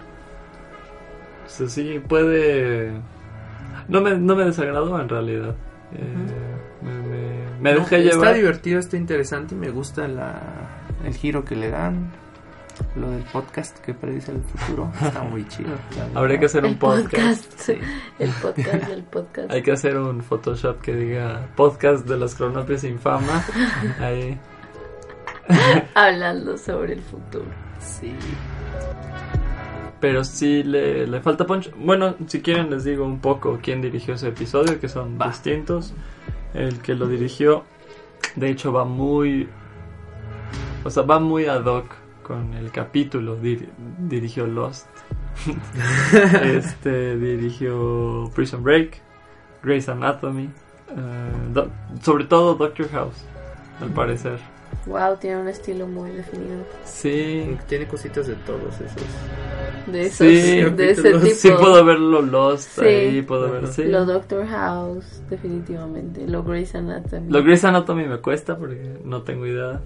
o 1.47 1.49
sea, 1.49 1.69
sí, 1.69 2.01
puede. 2.07 2.93
No 3.89 4.01
me, 4.03 4.19
no 4.19 4.37
me 4.37 4.45
desagradó 4.45 5.01
en 5.01 5.09
realidad. 5.09 5.55
Eh, 5.95 6.15
me, 6.83 6.93
me- 6.93 7.61
me 7.61 7.73
No, 7.75 7.81
dejé 7.81 7.99
Está 8.01 8.15
llevar. 8.17 8.35
divertido, 8.35 8.79
está 8.79 8.97
interesante 8.97 9.55
y 9.55 9.59
me 9.59 9.71
gusta 9.71 10.07
la, 10.09 10.41
el 11.05 11.15
giro 11.15 11.45
que 11.45 11.57
le 11.57 11.71
dan. 11.71 12.11
Lo 12.95 13.11
del 13.11 13.25
podcast 13.25 13.77
que 13.81 13.93
predice 13.93 14.31
el 14.31 14.41
futuro 14.41 14.89
está 15.03 15.23
muy 15.25 15.47
chido. 15.49 15.71
Habría 16.15 16.39
que 16.39 16.47
hacer 16.47 16.63
un 16.65 16.71
El 16.71 16.79
podcast. 16.79 17.45
podcast. 17.45 17.69
El 18.21 18.31
podcast 18.31 18.89
del 18.89 19.03
podcast. 19.03 19.51
Hay 19.51 19.63
que 19.63 19.73
hacer 19.73 19.97
un 19.99 20.23
Photoshop 20.23 20.81
que 20.81 20.95
diga 20.95 21.49
podcast 21.57 22.07
de 22.07 22.17
los 22.17 22.37
cronopios 22.37 22.83
sin 22.83 22.99
fama. 23.01 23.45
Ahí. 24.01 24.39
Hablando 25.95 26.57
sobre 26.57 26.93
el 26.93 27.01
futuro. 27.03 27.47
Sí. 27.81 28.15
Pero 30.01 30.23
sí 30.23 30.63
le, 30.63 31.07
le 31.07 31.21
falta 31.21 31.45
punch. 31.47 31.73
Bueno, 31.77 32.15
si 32.29 32.41
quieren 32.43 32.71
les 32.71 32.85
digo 32.85 33.05
un 33.05 33.19
poco 33.19 33.59
quién 33.61 33.81
dirigió 33.83 34.15
ese 34.15 34.29
episodio, 34.29 34.79
que 34.79 34.89
son 34.89 35.19
Va. 35.21 35.29
distintos. 35.29 35.95
El 36.55 36.79
que 36.81 36.95
lo 36.95 37.09
dirigió, 37.09 37.65
de 38.37 38.51
hecho, 38.51 38.73
va 38.73 38.85
muy... 38.85 39.49
O 40.89 40.91
sea, 40.91 41.03
va 41.03 41.19
muy 41.21 41.45
ad 41.45 41.67
hoc 41.67 41.85
con 42.23 42.55
el 42.55 42.71
capítulo. 42.71 43.37
Dir- 43.37 43.69
dirigió 43.99 44.47
Lost. 44.47 44.87
este 46.43 47.17
dirigió 47.17 48.31
Prison 48.35 48.63
Break, 48.63 49.01
Grey's 49.63 49.89
Anatomy, 49.89 50.45
eh, 50.97 51.65
sobre 52.03 52.25
todo 52.25 52.55
Doctor 52.55 52.89
House, 52.89 53.17
al 53.83 53.91
parecer. 53.91 54.39
Wow, 54.87 55.17
tiene 55.21 55.41
un 55.43 55.49
estilo 55.49 55.87
muy 55.87 56.11
definido. 56.11 56.65
Sí, 56.85 57.57
Tiene 57.69 57.87
cositas 57.87 58.27
de 58.27 58.35
todos 58.37 58.75
esos. 58.81 59.03
De 59.87 60.07
esos, 60.07 60.17
Sí, 60.17 60.63
de 60.71 60.91
ese 60.91 61.13
tipo. 61.13 61.27
sí 61.27 61.51
puedo 61.51 61.85
verlo 61.85 62.23
Lost 62.23 62.79
Sí. 62.79 62.85
ahí, 62.87 63.23
puedo 63.23 63.51
ver, 63.51 63.67
sí. 63.69 63.85
Lo 63.85 64.07
Doctor 64.07 64.47
House, 64.47 65.23
definitivamente. 65.29 66.27
Lo 66.27 66.43
Grey's 66.43 66.75
Anatomy. 66.75 67.31
Lo 67.31 67.43
Grey's 67.43 67.65
Anatomy 67.65 68.05
me 68.07 68.19
cuesta 68.19 68.57
porque 68.57 68.99
no 69.05 69.23
tengo 69.23 69.47
idea, 69.47 69.81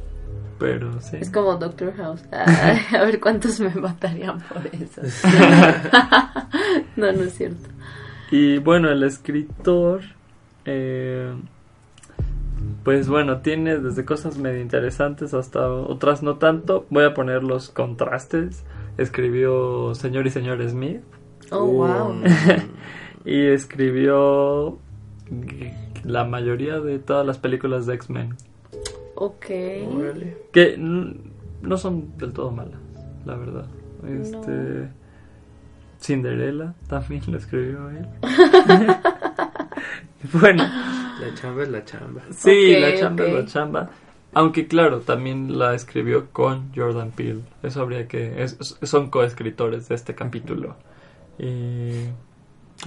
pero 0.59 1.01
sí. 1.01 1.19
Es 1.21 1.31
como 1.31 1.57
Doctor 1.57 1.95
House. 1.97 2.25
Ay, 2.31 2.79
a 2.97 3.05
ver 3.05 3.21
cuántos 3.21 3.61
me 3.61 3.71
matarían 3.71 4.41
por 4.41 4.67
eso. 4.67 5.03
no, 6.97 7.13
no 7.13 7.23
es 7.23 7.35
cierto. 7.35 7.69
Y 8.31 8.59
bueno, 8.59 8.91
el 8.91 9.03
escritor, 9.03 10.03
eh, 10.65 11.35
pues 12.85 13.09
bueno, 13.09 13.41
tiene 13.41 13.79
desde 13.79 14.05
cosas 14.05 14.39
medio 14.39 14.61
interesantes 14.61 15.35
hasta 15.35 15.69
otras 15.69 16.23
no 16.23 16.37
tanto. 16.37 16.87
Voy 16.91 17.05
a 17.05 17.15
poner 17.15 17.43
los 17.43 17.71
contrastes. 17.71 18.65
Escribió 18.99 19.95
Señor 19.95 20.27
y 20.27 20.31
Señor 20.31 20.69
Smith 20.69 21.03
Oh, 21.53 21.67
wow. 21.67 22.15
y 23.27 23.47
escribió 23.49 24.79
la 26.03 26.25
mayoría 26.25 26.81
de 26.81 26.99
todas 26.99 27.27
las 27.27 27.39
películas 27.39 27.85
de 27.85 27.95
X-Men. 27.95 28.37
Ok. 29.25 29.47
Órale. 29.95 30.37
Que 30.53 30.77
no 30.77 31.77
son 31.77 32.17
del 32.19 32.33
todo 32.33 32.51
malas, 32.51 32.81
la 33.25 33.37
verdad. 33.37 33.67
Este, 34.05 34.89
Cinderella 36.01 36.75
también 36.89 37.23
lo 37.29 37.39
escribió 37.39 37.89
él. 37.91 38.07
bueno, 40.33 40.65
La 40.65 41.35
chamba 41.35 41.63
es 41.63 41.69
la 41.69 41.85
chamba. 41.85 42.23
sí, 42.31 42.77
la 42.79 42.99
chamba 42.99 43.25
es 43.27 43.33
la 43.35 43.47
chamba. 43.47 43.91
Aunque 44.35 44.67
claro, 44.67 45.01
también 45.01 45.59
la 45.59 45.75
escribió 45.75 46.31
con 46.33 46.73
Jordan 46.75 47.11
Peele. 47.11 47.43
Eso 47.63 47.83
habría 47.83 48.09
que... 48.09 48.43
es- 48.43 48.57
son 48.83 49.11
coescritores 49.11 49.89
de 49.89 49.95
este 49.95 50.15
capítulo. 50.15 50.77
Y 51.39 52.07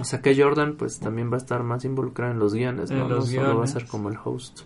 O 0.00 0.04
sea 0.04 0.20
que 0.20 0.36
Jordan 0.40 0.74
pues 0.76 0.98
también 0.98 1.30
va 1.30 1.36
a 1.36 1.38
estar 1.38 1.62
más 1.62 1.84
involucrado 1.84 2.32
en 2.32 2.40
los 2.40 2.52
guiones, 2.52 2.90
En 2.90 2.98
¿no? 2.98 3.08
los 3.08 3.32
no 3.32 3.40
solo 3.42 3.58
va 3.58 3.64
a 3.64 3.68
ser 3.68 3.86
como 3.86 4.08
el 4.10 4.16
host. 4.22 4.60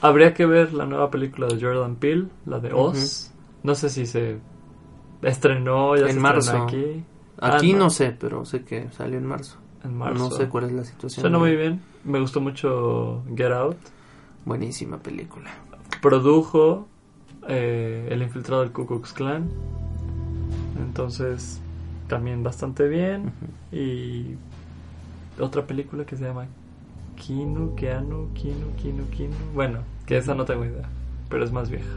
Habría 0.00 0.34
que 0.34 0.46
ver 0.46 0.72
la 0.72 0.86
nueva 0.86 1.10
película 1.10 1.46
de 1.46 1.60
Jordan 1.60 1.96
Peele, 1.96 2.26
la 2.46 2.58
de 2.60 2.72
Oz. 2.72 3.32
No 3.62 3.74
sé 3.74 3.88
si 3.90 4.06
se 4.06 4.38
estrenó, 5.22 5.96
ya 5.96 6.06
En 6.06 6.14
se 6.14 6.20
marzo. 6.20 6.62
aquí. 6.64 7.04
Aquí 7.40 7.72
Ah, 7.72 7.76
no 7.76 7.90
sé, 7.90 8.16
pero 8.18 8.44
sé 8.44 8.64
que 8.64 8.88
salió 8.90 9.18
en 9.18 9.26
marzo. 9.26 9.58
En 9.84 9.96
marzo. 9.96 10.18
No 10.18 10.30
sé 10.30 10.48
cuál 10.48 10.64
es 10.64 10.72
la 10.72 10.84
situación. 10.84 11.22
Suena 11.22 11.38
muy 11.38 11.54
bien. 11.56 11.80
Me 12.04 12.20
gustó 12.20 12.40
mucho 12.40 13.22
Get 13.36 13.52
Out. 13.52 13.76
Buenísima 14.44 14.98
película. 14.98 15.50
Produjo 16.02 16.86
eh, 17.48 18.08
El 18.10 18.22
infiltrado 18.22 18.62
del 18.62 18.72
Ku 18.72 18.86
Klux 18.86 19.12
Klan. 19.12 19.48
Entonces, 20.80 21.60
también 22.08 22.42
bastante 22.42 22.88
bien. 22.88 23.32
Y 23.72 24.34
otra 25.40 25.66
película 25.66 26.04
que 26.04 26.16
se 26.16 26.24
llama 26.24 26.46
Kino, 27.18 27.74
Keanu, 27.74 28.32
Kino, 28.34 28.66
Kino, 28.80 29.04
Kino. 29.10 29.34
Bueno, 29.54 29.80
que 30.06 30.16
esa 30.18 30.34
no 30.34 30.44
tengo 30.44 30.64
idea, 30.64 30.88
pero 31.28 31.44
es 31.44 31.52
más 31.52 31.68
vieja. 31.70 31.88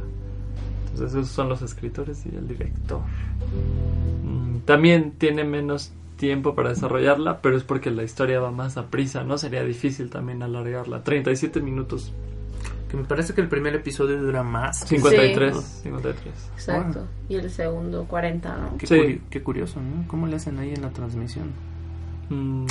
Entonces, 0.92 1.16
esos 1.18 1.30
son 1.30 1.48
los 1.50 1.62
escritores 1.62 2.26
y 2.26 2.36
el 2.36 2.48
director. 2.48 3.00
Mm, 4.26 4.60
También 4.66 5.12
tiene 5.18 5.44
menos 5.44 5.92
tiempo 6.18 6.54
para 6.54 6.70
desarrollarla, 6.70 7.42
pero 7.42 7.58
es 7.58 7.64
porque 7.64 7.90
la 7.92 8.04
historia 8.04 8.40
va 8.40 8.52
más 8.52 8.78
a 8.78 8.88
prisa, 8.88 9.24
¿no? 9.24 9.38
Sería 9.38 9.64
difícil 9.64 10.10
también 10.10 10.44
alargarla. 10.44 11.04
37 11.04 11.62
minutos, 11.62 12.12
Que 12.90 12.98
me 12.98 13.06
parece 13.06 13.34
que 13.34 13.40
el 13.40 13.48
primer 13.48 13.74
episodio 13.74 14.22
dura 14.22 14.44
más. 14.44 14.80
53, 14.80 15.56
Sí. 15.56 15.80
53. 15.84 16.34
Exacto. 16.56 17.08
Y 17.30 17.36
el 17.36 17.50
segundo, 17.50 18.04
40, 18.04 18.58
¿no? 18.58 18.78
Qué, 18.78 18.86
Sí. 18.86 18.96
curi- 18.96 19.22
qué 19.30 19.42
curioso, 19.42 19.80
¿no? 19.80 20.06
¿Cómo 20.10 20.28
le 20.28 20.36
hacen 20.36 20.60
ahí 20.60 20.74
en 20.74 20.82
la 20.82 20.90
transmisión? 20.90 21.52
Mm, 22.30 22.66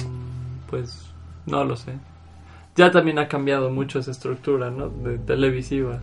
pues 0.68 1.06
no 1.46 1.64
lo 1.64 1.74
sé. 1.74 1.94
Ya 2.80 2.90
también 2.90 3.18
ha 3.18 3.28
cambiado 3.28 3.70
mucho 3.70 3.98
esa 3.98 4.10
estructura, 4.10 4.70
¿no? 4.70 4.88
De 4.88 5.18
televisiva. 5.18 6.00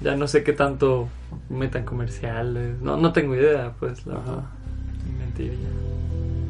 Ya 0.00 0.14
no 0.16 0.28
sé 0.28 0.44
qué 0.44 0.52
tanto 0.52 1.08
metan 1.48 1.84
comerciales. 1.84 2.80
No, 2.80 2.96
no 2.96 3.12
tengo 3.12 3.34
idea, 3.34 3.72
pues, 3.80 4.06
la 4.06 4.14
Ajá. 4.14 4.24
verdad. 4.26 4.42
Mentiría. 5.18 5.68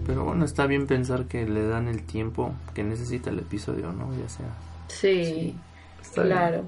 Pero 0.06 0.24
bueno, 0.24 0.44
está 0.44 0.66
bien 0.66 0.86
pensar 0.86 1.24
que 1.24 1.46
le 1.48 1.66
dan 1.66 1.88
el 1.88 2.02
tiempo 2.02 2.54
que 2.74 2.84
necesita 2.84 3.30
el 3.30 3.38
episodio, 3.38 3.92
¿no? 3.92 4.10
Ya 4.20 4.28
sea. 4.28 4.46
Sí, 4.88 5.56
Está 6.02 6.22
bien. 6.22 6.34
claro. 6.36 6.64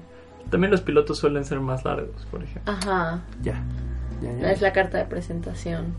También 0.49 0.71
los 0.71 0.81
pilotos 0.81 1.19
suelen 1.19 1.45
ser 1.45 1.59
más 1.59 1.85
largos, 1.85 2.25
por 2.31 2.43
ejemplo. 2.43 2.73
Ajá. 2.73 3.21
Ya. 3.43 3.63
Ya, 4.21 4.31
ya. 4.33 4.51
Es 4.51 4.61
la 4.61 4.73
carta 4.73 4.97
de 4.97 5.05
presentación. 5.05 5.93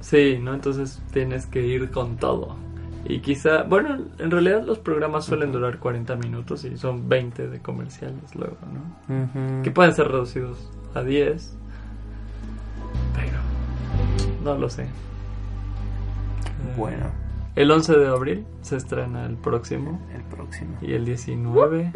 Sí, 0.00 0.38
¿no? 0.42 0.54
Entonces 0.54 1.00
tienes 1.12 1.46
que 1.46 1.62
ir 1.66 1.90
con 1.90 2.16
todo. 2.16 2.56
Y 3.04 3.20
quizá, 3.20 3.64
bueno, 3.64 3.98
en 4.18 4.30
realidad 4.30 4.62
los 4.64 4.78
programas 4.78 5.24
suelen 5.24 5.50
durar 5.52 5.78
40 5.78 6.16
minutos 6.16 6.64
y 6.64 6.76
son 6.76 7.08
20 7.08 7.48
de 7.48 7.60
comerciales 7.60 8.34
luego, 8.34 8.56
¿no? 8.72 9.62
Que 9.62 9.70
pueden 9.70 9.92
ser 9.92 10.08
reducidos 10.08 10.70
a 10.94 11.02
10 11.02 11.56
pero 13.14 13.38
no 14.44 14.58
lo 14.58 14.68
sé. 14.68 14.84
Eh, 14.84 14.88
Bueno, 16.76 17.06
el 17.56 17.70
11 17.70 17.98
de 17.98 18.06
abril 18.06 18.46
se 18.62 18.76
estrena 18.76 19.26
el 19.26 19.36
próximo. 19.36 20.00
El 20.14 20.22
próximo. 20.22 20.76
y 20.80 20.92
el 20.92 21.04
19 21.04 21.92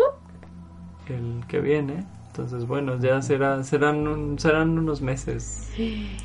el 1.09 1.45
que 1.47 1.61
viene 1.61 2.05
entonces 2.39 2.67
bueno 2.67 2.99
ya 3.01 3.23
será 3.23 3.63
serán 3.65 4.07
un- 4.07 4.39
serán 4.39 4.79
unos 4.79 5.01
meses 5.01 5.71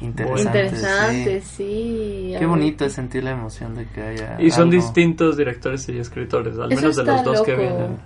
Interesante. 0.01 0.41
Interesante, 0.41 1.41
sí. 1.41 2.33
Qué 2.37 2.45
bonito 2.45 2.85
es 2.85 2.93
sentir 2.93 3.23
la 3.23 3.31
emoción 3.31 3.75
de 3.75 3.85
que 3.87 4.01
haya. 4.01 4.37
y 4.41 4.49
son 4.51 4.63
algo. 4.69 4.73
distintos 4.75 5.37
directores 5.37 5.87
y 5.89 5.97
escritores 5.97 6.57
al 6.57 6.71
Eso 6.71 6.81
menos 6.81 6.95
de 6.97 7.03
los 7.05 7.23
dos 7.23 7.41
que 7.43 7.55
vienen 7.55 7.97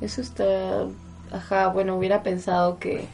Eso 0.00 0.20
está. 0.20 0.84
Ajá, 1.32 1.68
bueno, 1.68 1.96
hubiera 1.96 2.22
pensado 2.22 2.78
que, 2.78 3.04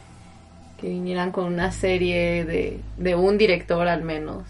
que 0.79 0.89
vinieran 0.89 1.31
con 1.31 1.45
una 1.45 1.71
serie 1.71 2.43
de, 2.45 2.79
de 2.97 3.15
un 3.15 3.37
director 3.37 3.87
al 3.87 4.03
menos. 4.03 4.43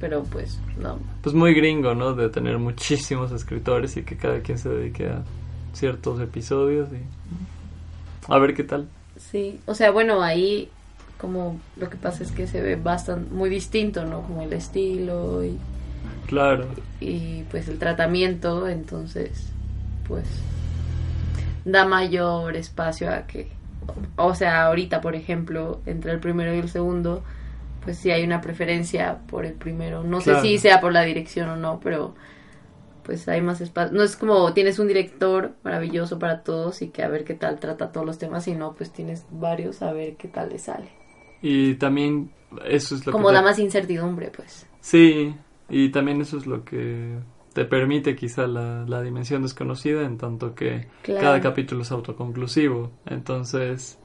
Pero 0.00 0.22
pues, 0.24 0.58
no. 0.78 0.98
pues 1.22 1.34
muy 1.34 1.54
gringo 1.54 1.94
no 1.94 2.14
de 2.14 2.28
tener 2.28 2.58
muchísimos 2.58 3.30
escritores 3.32 3.96
y 3.96 4.02
que 4.02 4.16
cada 4.16 4.40
quien 4.40 4.58
se 4.58 4.68
dedique 4.68 5.06
a 5.08 5.22
ciertos 5.72 6.20
episodios 6.20 6.88
y 6.92 6.98
a 8.28 8.38
ver 8.38 8.54
qué 8.54 8.64
tal 8.64 8.88
Sí, 9.16 9.60
o 9.66 9.74
sea, 9.74 9.90
bueno, 9.90 10.22
ahí 10.22 10.68
como 11.20 11.58
lo 11.76 11.88
que 11.88 11.96
pasa 11.96 12.22
es 12.24 12.32
que 12.32 12.46
se 12.46 12.60
ve 12.60 12.76
bastante 12.76 13.32
muy 13.32 13.48
distinto, 13.48 14.04
¿no? 14.04 14.22
Como 14.22 14.42
el 14.42 14.52
estilo 14.52 15.44
y, 15.44 15.58
claro 16.26 16.66
y 17.00 17.42
pues 17.50 17.68
el 17.68 17.78
tratamiento, 17.78 18.68
entonces 18.68 19.52
pues 20.08 20.24
da 21.64 21.86
mayor 21.86 22.56
espacio 22.56 23.10
a 23.10 23.26
que 23.26 23.48
o 24.16 24.34
sea, 24.34 24.64
ahorita 24.66 25.00
por 25.00 25.14
ejemplo, 25.14 25.80
entre 25.86 26.12
el 26.12 26.18
primero 26.18 26.54
y 26.54 26.58
el 26.58 26.68
segundo, 26.68 27.22
pues 27.84 27.98
sí 27.98 28.10
hay 28.10 28.24
una 28.24 28.40
preferencia 28.40 29.18
por 29.28 29.44
el 29.44 29.52
primero. 29.52 30.02
No 30.02 30.20
Claro. 30.20 30.40
sé 30.40 30.48
si 30.48 30.58
sea 30.58 30.80
por 30.80 30.92
la 30.92 31.02
dirección 31.02 31.48
o 31.50 31.56
no, 31.56 31.80
pero 31.82 32.14
pues 33.04 33.28
hay 33.28 33.40
más 33.40 33.60
espacio. 33.60 33.96
No 33.96 34.02
es 34.02 34.16
como 34.16 34.52
tienes 34.54 34.78
un 34.78 34.88
director 34.88 35.52
maravilloso 35.62 36.18
para 36.18 36.42
todos 36.42 36.82
y 36.82 36.88
que 36.88 37.02
a 37.02 37.08
ver 37.08 37.24
qué 37.24 37.34
tal 37.34 37.58
trata 37.60 37.92
todos 37.92 38.06
los 38.06 38.18
temas, 38.18 38.44
sino 38.44 38.74
pues 38.74 38.90
tienes 38.92 39.24
varios 39.30 39.82
a 39.82 39.92
ver 39.92 40.16
qué 40.16 40.28
tal 40.28 40.48
le 40.50 40.58
sale. 40.58 40.88
Y 41.42 41.74
también 41.74 42.30
eso 42.64 42.94
es 42.94 43.06
lo 43.06 43.12
Como 43.12 43.28
que... 43.28 43.34
da 43.34 43.40
te- 43.40 43.44
más 43.44 43.58
incertidumbre, 43.58 44.30
pues. 44.34 44.66
Sí, 44.80 45.34
y 45.68 45.90
también 45.90 46.20
eso 46.20 46.38
es 46.38 46.46
lo 46.46 46.64
que 46.64 47.18
te 47.52 47.64
permite 47.64 48.16
quizá 48.16 48.46
la, 48.46 48.84
la 48.86 49.02
dimensión 49.02 49.42
desconocida 49.42 50.02
en 50.02 50.18
tanto 50.18 50.54
que 50.54 50.86
Claro. 51.02 51.20
cada 51.20 51.40
capítulo 51.40 51.82
es 51.82 51.92
autoconclusivo. 51.92 52.90
Entonces, 53.06 53.98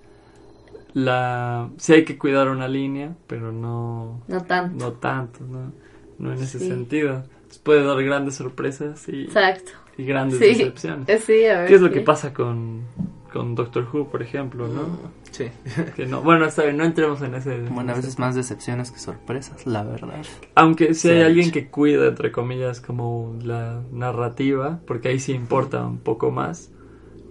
la 0.94 1.70
sí 1.78 1.94
hay 1.94 2.06
que 2.06 2.18
cuidar 2.18 2.50
una 2.50 2.68
línea, 2.68 3.16
pero 3.28 3.52
no, 3.52 4.22
No 4.28 4.42
tanto. 4.44 4.76
no 4.86 4.94
tanto, 4.94 5.44
¿no? 5.46 5.72
No 6.18 6.34
en 6.34 6.40
ese 6.42 6.60
Sí. 6.60 6.68
sentido. 6.68 7.24
Puede 7.64 7.84
dar 7.84 8.02
grandes 8.04 8.36
sorpresas 8.36 9.08
y, 9.10 9.24
Exacto. 9.24 9.72
y 9.98 10.06
grandes 10.06 10.40
Sí. 10.40 10.46
decepciones. 10.46 11.10
Eh, 11.10 11.18
Sí, 11.20 11.46
a 11.46 11.60
ver. 11.60 11.68
¿Qué 11.68 11.76
es 11.76 11.82
lo 11.82 11.88
sí. 11.88 11.94
que 11.96 12.02
pasa 12.02 12.34
con, 12.34 12.84
con 13.34 13.56
Doctor 13.56 13.88
Who, 13.92 14.10
por 14.10 14.22
ejemplo, 14.22 14.68
no? 14.68 15.00
Sí. 15.32 15.48
Que 15.96 16.06
no 16.06 16.22
bueno, 16.22 16.46
está 16.46 16.64
bien, 16.64 16.78
no 16.78 16.84
entremos 16.86 17.22
en 17.22 17.36
ese... 17.36 17.60
Bueno, 17.70 17.94
a 17.94 17.96
veces 17.96 18.18
más 18.20 18.36
decepciones 18.36 18.92
que 18.92 19.00
sorpresas, 19.00 19.66
la 19.68 19.84
verdad. 19.84 20.22
Aunque 20.56 20.94
si 20.94 21.10
hay 21.10 21.22
ha 21.22 21.26
alguien 21.28 21.52
que 21.52 21.70
cuida, 21.70 22.08
entre 22.08 22.32
comillas, 22.32 22.82
como 22.82 23.36
la 23.42 23.82
narrativa, 23.92 24.80
porque 24.88 25.10
ahí 25.10 25.20
sí 25.20 25.34
importa 25.34 25.86
un 25.86 26.00
poco 26.00 26.32
más, 26.32 26.72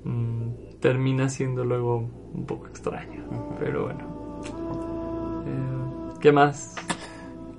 mm, 0.04 0.78
termina 0.80 1.28
siendo 1.28 1.64
luego 1.64 2.08
un 2.32 2.46
poco 2.46 2.66
extraño. 2.68 3.24
Pero 3.58 3.84
bueno. 3.84 4.42
Eh, 5.46 6.14
¿Qué 6.20 6.32
más? 6.32 6.76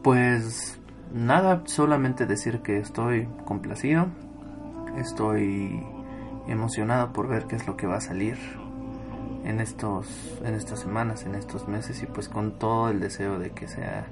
Pues 0.02 0.79
nada, 1.13 1.62
solamente 1.65 2.26
decir 2.26 2.62
que 2.62 2.78
estoy 2.78 3.28
complacido, 3.45 4.08
estoy 4.98 5.84
emocionado 6.48 7.13
por 7.13 7.28
ver 7.28 7.45
qué 7.45 7.56
es 7.56 7.67
lo 7.67 7.78
que 7.78 7.88
va 7.88 7.98
a 7.98 8.02
salir 8.02 8.38
en 9.45 9.60
estos 9.60 10.08
en 10.43 10.56
estas 10.56 10.80
semanas, 10.80 11.26
en 11.26 11.36
estos 11.36 11.67
meses 11.67 12.02
y 12.04 12.06
pues 12.06 12.28
con 12.30 12.54
todo 12.60 12.89
el 12.89 13.00
deseo 13.00 13.39
de 13.39 13.52
que 13.52 13.67
sea 13.67 14.08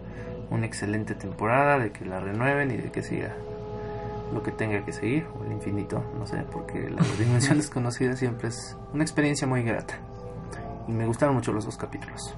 una 0.49 0.65
excelente 0.65 1.15
temporada, 1.15 1.79
de 1.79 1.91
que 1.91 2.05
la 2.05 2.19
renueven 2.19 2.71
y 2.71 2.77
de 2.77 2.91
que 2.91 3.03
siga 3.03 3.35
lo 4.33 4.43
que 4.43 4.51
tenga 4.51 4.83
que 4.83 4.91
seguir 4.91 5.25
o 5.37 5.45
el 5.45 5.51
infinito, 5.51 6.03
no 6.17 6.25
sé, 6.27 6.43
porque 6.51 6.89
la 6.89 7.01
dimensión 7.19 7.57
desconocida 7.57 8.15
siempre 8.15 8.49
es 8.49 8.77
una 8.93 9.03
experiencia 9.03 9.47
muy 9.47 9.63
grata. 9.63 9.95
Y 10.87 10.91
me 10.91 11.05
gustaron 11.05 11.35
mucho 11.35 11.51
los 11.51 11.65
dos 11.65 11.77
capítulos. 11.77 12.35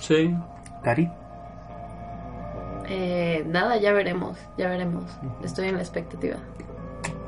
Sí, 0.00 0.34
Cari, 0.82 1.10
Eh, 2.88 3.44
nada, 3.46 3.76
ya 3.76 3.92
veremos, 3.92 4.38
ya 4.56 4.68
veremos. 4.68 5.04
Estoy 5.42 5.68
en 5.68 5.76
la 5.76 5.82
expectativa. 5.82 6.36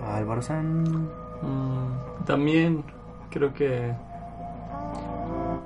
Álvaro 0.07 0.43
San, 0.43 0.85
mm, 1.43 2.25
también 2.27 2.85
creo 3.31 3.53
que... 3.53 3.93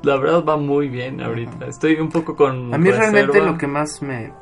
La 0.02 0.16
verdad 0.16 0.44
va 0.44 0.56
muy 0.56 0.88
bien 0.88 1.22
ahorita. 1.22 1.66
Estoy 1.66 1.94
un 1.94 2.10
poco 2.10 2.36
con... 2.36 2.74
A 2.74 2.78
mí 2.78 2.90
realmente 2.90 3.40
lo 3.40 3.56
que 3.56 3.66
más 3.66 4.02
me, 4.02 4.32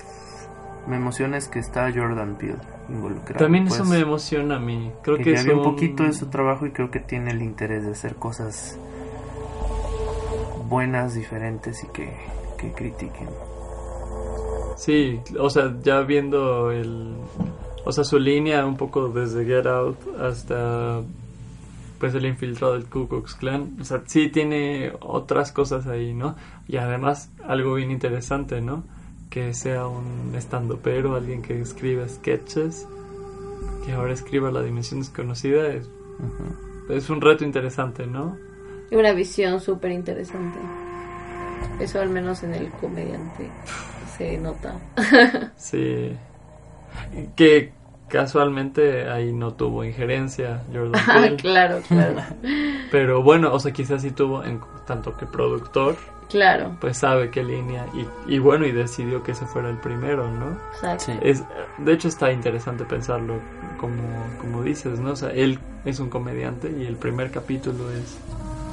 me 0.89 0.97
emociona 0.97 1.37
es 1.37 1.49
que 1.49 1.61
está 1.61 1.93
Jordan 1.93 2.35
Peele 2.35 2.59
involucrado. 2.89 3.45
También 3.45 3.69
eso 3.69 3.79
pues, 3.79 3.91
me 3.91 4.01
emociona 4.01 4.57
a 4.57 4.59
mí. 4.59 4.91
Creo 5.03 5.19
que, 5.19 5.25
que 5.25 5.33
ya 5.35 5.41
es 5.41 5.47
vi 5.47 5.53
un 5.53 5.63
poquito 5.63 6.03
de 6.03 6.13
su 6.13 6.27
trabajo 6.27 6.67
y 6.67 6.73
creo 6.73 6.91
que 6.91 6.99
tiene 6.99 7.31
el 7.31 7.43
interés 7.43 7.85
de 7.85 7.93
hacer 7.93 8.17
cosas 8.17 8.77
buenas, 10.69 11.15
diferentes 11.15 11.85
y 11.85 11.87
que, 11.89 12.13
que 12.59 12.73
critiquen. 12.73 13.29
Sí, 14.77 15.21
o 15.39 15.51
sea, 15.51 15.75
ya 15.83 16.01
viendo 16.01 16.71
el... 16.71 17.15
O 17.85 17.93
sea, 17.93 18.05
su 18.05 18.19
línea 18.19 18.65
un 18.65 18.77
poco 18.77 19.09
desde 19.09 19.45
Get 19.45 19.67
Out 19.67 19.97
hasta 20.21 21.03
pues 22.03 22.17
el 22.17 22.27
infiltrado 22.27 22.73
del 22.73 22.87
Ku 22.87 23.07
Klux 23.07 23.37
Klan. 23.37 23.77
O 23.81 23.85
sea, 23.85 24.03
sí 24.07 24.29
tiene 24.29 24.93
otras 25.01 25.53
cosas 25.53 25.87
ahí, 25.87 26.15
¿no? 26.15 26.35
Y 26.67 26.77
además 26.77 27.31
algo 27.47 27.75
bien 27.75 27.93
interesante, 27.93 28.61
¿no? 28.61 28.83
Que 29.31 29.55
sea 29.55 29.87
un 29.87 30.35
estando 30.37 30.79
pero, 30.79 31.15
alguien 31.15 31.43
que 31.43 31.61
escriba 31.61 32.09
sketches, 32.09 32.89
que 33.87 33.93
ahora 33.93 34.13
escriba 34.13 34.51
La 34.51 34.63
Dimensión 34.63 34.99
Desconocida, 34.99 35.69
es, 35.69 35.89
es 36.91 37.09
un 37.09 37.21
reto 37.21 37.45
interesante, 37.45 38.05
¿no? 38.05 38.37
Y 38.91 38.97
una 38.97 39.13
visión 39.13 39.61
súper 39.61 39.93
interesante. 39.93 40.59
Eso 41.79 42.01
al 42.01 42.11
menos 42.11 42.43
en 42.43 42.55
el 42.55 42.69
comediante 42.73 43.49
se 44.31 44.39
nota. 44.39 44.75
Sí. 45.57 46.17
Que 47.37 47.73
casualmente 48.09 49.09
ahí 49.09 49.33
no 49.33 49.55
tuvo 49.55 49.85
injerencia 49.85 50.63
Jordan 50.73 51.03
Ah, 51.09 51.21
Peele. 51.23 51.37
claro, 51.37 51.81
claro. 51.89 52.21
Pero 52.91 53.23
bueno, 53.23 53.53
o 53.53 53.59
sea, 53.59 53.73
quizás 53.73 54.03
sí 54.03 54.11
tuvo 54.11 54.45
en 54.45 54.61
tanto 54.87 55.17
que 55.17 55.27
productor, 55.27 55.97
Claro, 56.29 56.77
pues 56.81 56.97
sabe 56.97 57.31
qué 57.31 57.45
línea 57.45 57.85
y, 57.93 58.35
y 58.35 58.39
bueno, 58.39 58.65
y 58.67 58.73
decidió 58.73 59.23
que 59.23 59.33
ese 59.33 59.45
fuera 59.45 59.69
el 59.69 59.77
primero, 59.77 60.31
¿no? 60.31 60.57
exacto. 60.75 61.05
Sí. 61.07 61.13
Es, 61.23 61.45
de 61.79 61.93
hecho 61.93 62.09
está 62.09 62.33
interesante 62.33 62.85
pensarlo 62.85 63.35
como, 63.79 64.03
como 64.41 64.63
dices, 64.63 64.99
¿no? 64.99 65.11
O 65.13 65.17
sea, 65.17 65.31
él 65.31 65.59
es 65.85 66.01
un 66.01 66.09
comediante 66.09 66.71
y 66.71 66.87
el 66.87 66.97
primer 66.97 67.31
capítulo 67.31 67.91
es 67.93 68.17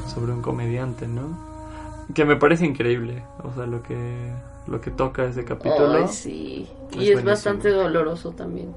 sobre 0.07 0.31
un 0.31 0.41
comediante, 0.41 1.05
¿no? 1.07 1.48
Que 2.13 2.25
me 2.25 2.35
parece 2.35 2.65
increíble, 2.65 3.23
o 3.43 3.53
sea, 3.53 3.65
lo 3.67 3.83
que, 3.83 4.31
lo 4.67 4.81
que 4.81 4.89
toca 4.91 5.25
ese 5.25 5.45
capítulo. 5.45 5.93
Ay, 5.93 6.07
sí. 6.07 6.67
Es 6.91 6.95
Y 6.95 6.99
es 6.99 7.13
buenísimo. 7.13 7.23
bastante 7.29 7.69
doloroso 7.69 8.31
también. 8.31 8.73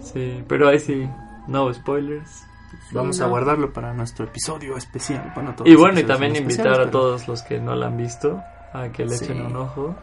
Sí, 0.00 0.44
pero 0.46 0.68
ahí 0.68 0.78
sí, 0.78 1.08
no 1.48 1.72
spoilers. 1.74 2.44
Vamos 2.92 3.20
a 3.20 3.26
guardarlo 3.26 3.72
para 3.72 3.92
nuestro 3.92 4.26
episodio 4.26 4.76
especial. 4.76 5.32
Bueno, 5.34 5.54
todos 5.56 5.68
Y 5.70 5.74
bueno, 5.74 5.98
y 5.98 6.04
también 6.04 6.36
invitar 6.36 6.68
a 6.68 6.76
pero- 6.78 6.90
todos 6.90 7.26
los 7.26 7.42
que 7.42 7.58
no 7.58 7.74
la 7.74 7.86
han 7.86 7.96
visto 7.96 8.40
a 8.72 8.88
que 8.90 9.04
le 9.04 9.16
Sí. 9.16 9.24
echen 9.24 9.44
un 9.46 9.56
ojo. 9.56 9.94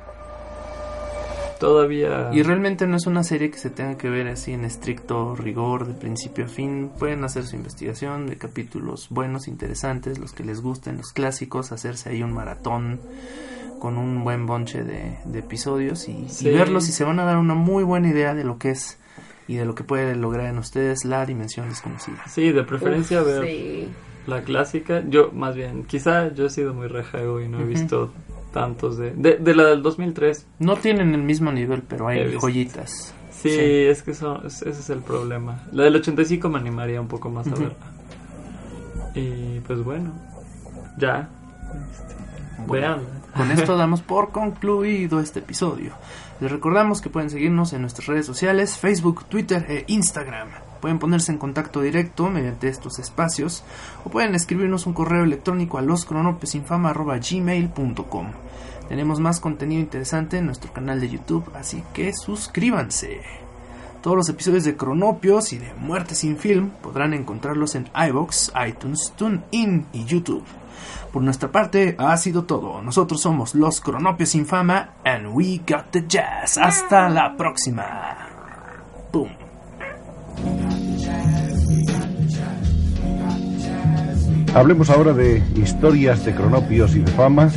Todavía... 1.63 2.29
Y 2.33 2.43
realmente 2.43 2.87
no 2.87 2.97
es 2.97 3.07
una 3.07 3.23
serie 3.23 3.49
que 3.49 3.57
se 3.57 3.69
tenga 3.69 3.97
que 3.97 4.09
ver 4.09 4.27
así 4.27 4.51
en 4.51 4.65
estricto 4.65 5.33
rigor 5.33 5.87
de 5.87 5.93
principio 5.93 6.43
a 6.43 6.47
fin. 6.49 6.91
Pueden 6.99 7.23
hacer 7.23 7.45
su 7.45 7.55
investigación 7.55 8.27
de 8.27 8.37
capítulos 8.37 9.07
buenos, 9.09 9.47
interesantes, 9.47 10.19
los 10.19 10.33
que 10.33 10.43
les 10.43 10.59
gusten, 10.59 10.97
los 10.97 11.13
clásicos, 11.13 11.71
hacerse 11.71 12.09
ahí 12.09 12.21
un 12.21 12.33
maratón 12.33 12.99
con 13.79 13.97
un 13.97 14.25
buen 14.25 14.45
bonche 14.45 14.83
de, 14.83 15.17
de 15.23 15.39
episodios 15.39 16.09
y, 16.09 16.27
verlos 16.49 16.89
y 16.89 16.91
se 16.91 17.05
van 17.05 17.21
a 17.21 17.23
dar 17.23 17.37
una 17.37 17.53
muy 17.53 17.85
buena 17.85 18.09
idea 18.09 18.33
de 18.33 18.43
lo 18.43 18.57
que 18.57 18.71
es 18.71 18.99
y 19.47 19.55
de 19.55 19.63
lo 19.63 19.73
que 19.73 19.85
puede 19.85 20.17
lograr 20.17 20.47
en 20.47 20.57
ustedes 20.57 21.05
la 21.05 21.25
dimensión 21.25 21.69
desconocida. 21.69 22.27
Sí, 22.27 22.51
de 22.51 22.63
preferencia 22.65 23.21
Uf, 23.21 23.27
ver 23.27 23.47
sí. 23.47 23.87
la 24.27 24.43
clásica. 24.43 25.01
Yo, 25.07 25.31
más 25.31 25.55
bien, 25.55 25.85
quizá 25.85 26.33
yo 26.33 26.47
he 26.47 26.49
sido 26.49 26.73
muy 26.73 26.87
rejago 26.87 27.39
y 27.39 27.47
no 27.47 27.61
he 27.61 27.63
visto 27.63 28.11
tantos 28.53 28.95
de... 28.97 29.11
De, 29.11 29.35
de 29.37 29.55
la 29.55 29.65
del 29.65 29.81
2003. 29.83 30.47
No 30.59 30.77
tienen 30.77 31.13
el 31.13 31.21
mismo 31.23 31.51
nivel, 31.51 31.81
pero 31.81 32.07
hay 32.07 32.33
joyitas. 32.39 33.13
Sí, 33.31 33.49
Sí. 33.49 33.59
es 33.59 34.03
que 34.03 34.13
son, 34.13 34.45
es- 34.45 34.61
ese 34.61 34.79
es 34.79 34.89
el 34.89 34.99
problema. 34.99 35.63
La 35.73 35.83
del 35.83 35.97
85 35.97 36.47
me 36.47 36.59
animaría 36.59 37.01
un 37.01 37.09
poco 37.09 37.29
más 37.29 37.45
a 37.47 37.49
Ujú. 37.51 37.63
verla. 37.63 37.75
Y 39.15 39.59
pues 39.61 39.83
bueno, 39.83 40.11
ya. 40.97 41.27
Este. 42.59 43.33
Con 43.35 43.51
esto 43.51 43.75
damos 43.75 44.01
por 44.01 44.31
concluido 44.31 45.19
este 45.19 45.39
episodio. 45.39 45.91
Les 46.39 46.51
recordamos 46.51 47.01
que 47.01 47.09
pueden 47.09 47.29
seguirnos 47.29 47.73
en 47.73 47.81
nuestras 47.81 48.07
redes 48.07 48.25
sociales, 48.25 48.77
Facebook, 48.77 49.25
Twitter 49.25 49.65
e 49.67 49.83
Instagram. 49.87 50.49
Pueden 50.83 50.99
ponerse 50.99 51.31
en 51.31 51.37
contacto 51.37 51.79
directo 51.79 52.29
mediante 52.29 52.67
estos 52.67 52.99
espacios 52.99 53.63
o 54.03 54.09
pueden 54.09 54.35
escribirnos 54.35 54.85
un 54.85 54.91
correo 54.91 55.23
electrónico 55.23 55.77
a 55.77 55.81
loscronopesinfama.gmail.com 55.81 58.27
Tenemos 58.89 59.21
más 59.21 59.39
contenido 59.39 59.79
interesante 59.79 60.39
en 60.39 60.45
nuestro 60.45 60.73
canal 60.73 60.99
de 60.99 61.07
YouTube, 61.07 61.49
así 61.55 61.81
que 61.93 62.11
suscríbanse. 62.11 63.21
Todos 64.01 64.17
los 64.17 64.27
episodios 64.27 64.65
de 64.65 64.75
Cronopios 64.75 65.53
y 65.53 65.59
de 65.59 65.73
Muerte 65.75 66.15
sin 66.15 66.35
Film 66.35 66.71
podrán 66.81 67.13
encontrarlos 67.13 67.75
en 67.75 67.89
iVoox, 67.95 68.51
iTunes, 68.67 69.13
TuneIn 69.15 69.85
y 69.93 70.03
YouTube. 70.03 70.43
Por 71.13 71.21
nuestra 71.21 71.49
parte, 71.49 71.95
ha 71.97 72.17
sido 72.17 72.43
todo. 72.43 72.81
Nosotros 72.81 73.21
somos 73.21 73.55
los 73.55 73.79
Cronopios 73.79 74.31
sin 74.31 74.45
fama 74.45 74.95
and 75.05 75.27
we 75.27 75.61
got 75.65 75.91
the 75.91 76.03
jazz. 76.05 76.57
Hasta 76.57 77.07
la 77.07 77.37
próxima. 77.37 78.17
Boom. 79.13 79.42
Hablemos 84.55 84.91
ahora 84.91 85.13
de 85.13 85.41
historias 85.55 86.23
de 86.25 86.35
cronopios 86.35 86.95
y 86.95 86.99
de 86.99 87.11
fama. 87.13 87.51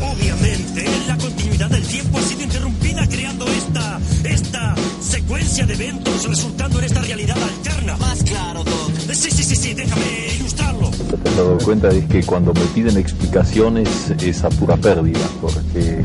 Obviamente, 0.00 0.84
la 1.08 1.16
continuidad 1.18 1.68
del 1.68 1.82
tiempo 1.82 2.18
ha 2.18 2.22
sido 2.22 2.42
interrumpida 2.42 3.08
creando 3.08 3.44
esta, 3.48 3.98
esta 4.22 4.76
secuencia 5.00 5.66
de 5.66 5.74
eventos 5.74 6.28
resultando 6.28 6.78
en 6.78 6.84
esta 6.84 7.02
realidad 7.02 7.36
alterna. 7.42 7.96
Más 7.96 8.22
claro, 8.22 8.62
Doc. 8.62 8.92
Sí, 9.12 9.32
sí, 9.32 9.42
sí, 9.42 9.56
sí, 9.56 9.74
déjame 9.74 10.04
ilustrarlo. 10.38 10.90
Lo 10.90 10.90
que 10.90 11.16
te 11.16 11.28
has 11.28 11.36
dado 11.36 11.58
cuenta 11.58 11.88
es 11.88 12.04
que 12.04 12.22
cuando 12.22 12.54
me 12.54 12.64
piden 12.66 12.98
explicaciones 12.98 14.10
es 14.22 14.44
a 14.44 14.48
pura 14.48 14.76
pérdida, 14.76 15.26
porque 15.40 16.04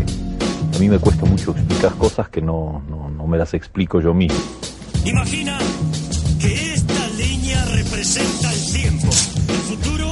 a 0.75 0.79
mí 0.79 0.89
me 0.89 0.97
cuesta 0.97 1.25
mucho 1.25 1.51
explicar 1.51 1.93
cosas 1.93 2.27
que 2.29 2.41
no, 2.41 2.81
no, 2.89 3.09
no 3.09 3.27
me 3.27 3.37
las 3.37 3.53
explico 3.53 4.01
yo 4.01 4.15
mismo. 4.15 4.39
Imagina 5.05 5.59
representa 8.13 8.53
el 8.53 8.71
tiempo, 8.71 9.07
el 9.07 9.55
futuro 9.55 10.11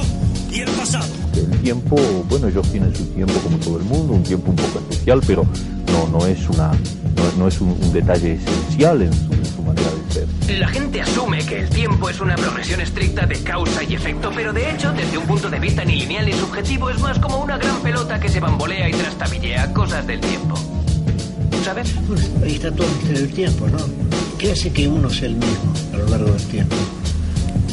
y 0.50 0.60
el 0.60 0.70
pasado. 0.70 1.06
El 1.34 1.58
tiempo, 1.60 1.96
bueno, 2.28 2.48
ellos 2.48 2.70
tienen 2.70 2.94
su 2.94 3.04
tiempo 3.06 3.34
como 3.40 3.56
todo 3.58 3.78
el 3.78 3.84
mundo, 3.84 4.14
un 4.14 4.22
tiempo 4.22 4.50
un 4.50 4.56
poco 4.56 4.78
especial, 4.80 5.20
pero 5.26 5.46
no, 5.92 6.18
no 6.18 6.26
es, 6.26 6.48
una, 6.48 6.68
no, 6.68 7.38
no 7.38 7.48
es 7.48 7.60
un, 7.60 7.70
un 7.70 7.92
detalle 7.92 8.34
esencial 8.34 9.02
en 9.02 9.12
su, 9.12 9.32
en 9.32 9.46
su 9.46 9.62
manera 9.62 9.88
de 9.90 10.14
ser. 10.14 10.58
La 10.58 10.68
gente 10.68 11.00
asume 11.00 11.44
que 11.44 11.60
el 11.60 11.68
tiempo 11.68 12.08
es 12.08 12.20
una 12.20 12.34
progresión 12.34 12.80
estricta 12.80 13.26
de 13.26 13.36
causa 13.42 13.82
y 13.84 13.94
efecto, 13.94 14.30
pero 14.34 14.52
de 14.52 14.70
hecho, 14.70 14.92
desde 14.92 15.18
un 15.18 15.26
punto 15.26 15.48
de 15.48 15.60
vista 15.60 15.84
ni 15.84 15.96
lineal 15.96 16.26
ni 16.26 16.32
subjetivo, 16.32 16.90
es 16.90 16.98
más 17.00 17.18
como 17.18 17.38
una 17.42 17.56
gran 17.58 17.80
pelota 17.82 18.18
que 18.18 18.28
se 18.28 18.40
bambolea 18.40 18.88
y 18.88 18.92
trastabillea 18.92 19.72
cosas 19.72 20.06
del 20.06 20.20
tiempo. 20.20 20.54
¿Sabes? 21.64 21.94
Pues 22.08 22.28
ahí 22.42 22.54
está 22.54 22.72
todo 22.72 22.88
el 22.88 22.94
misterio 22.94 23.20
del 23.20 23.32
tiempo, 23.32 23.68
¿no? 23.68 23.78
¿Qué 24.36 24.50
hace 24.50 24.72
que 24.72 24.88
uno 24.88 25.08
sea 25.08 25.28
el 25.28 25.36
mismo 25.36 25.72
a 25.92 25.96
lo 25.98 26.08
largo 26.08 26.32
del 26.32 26.42
tiempo? 26.48 26.74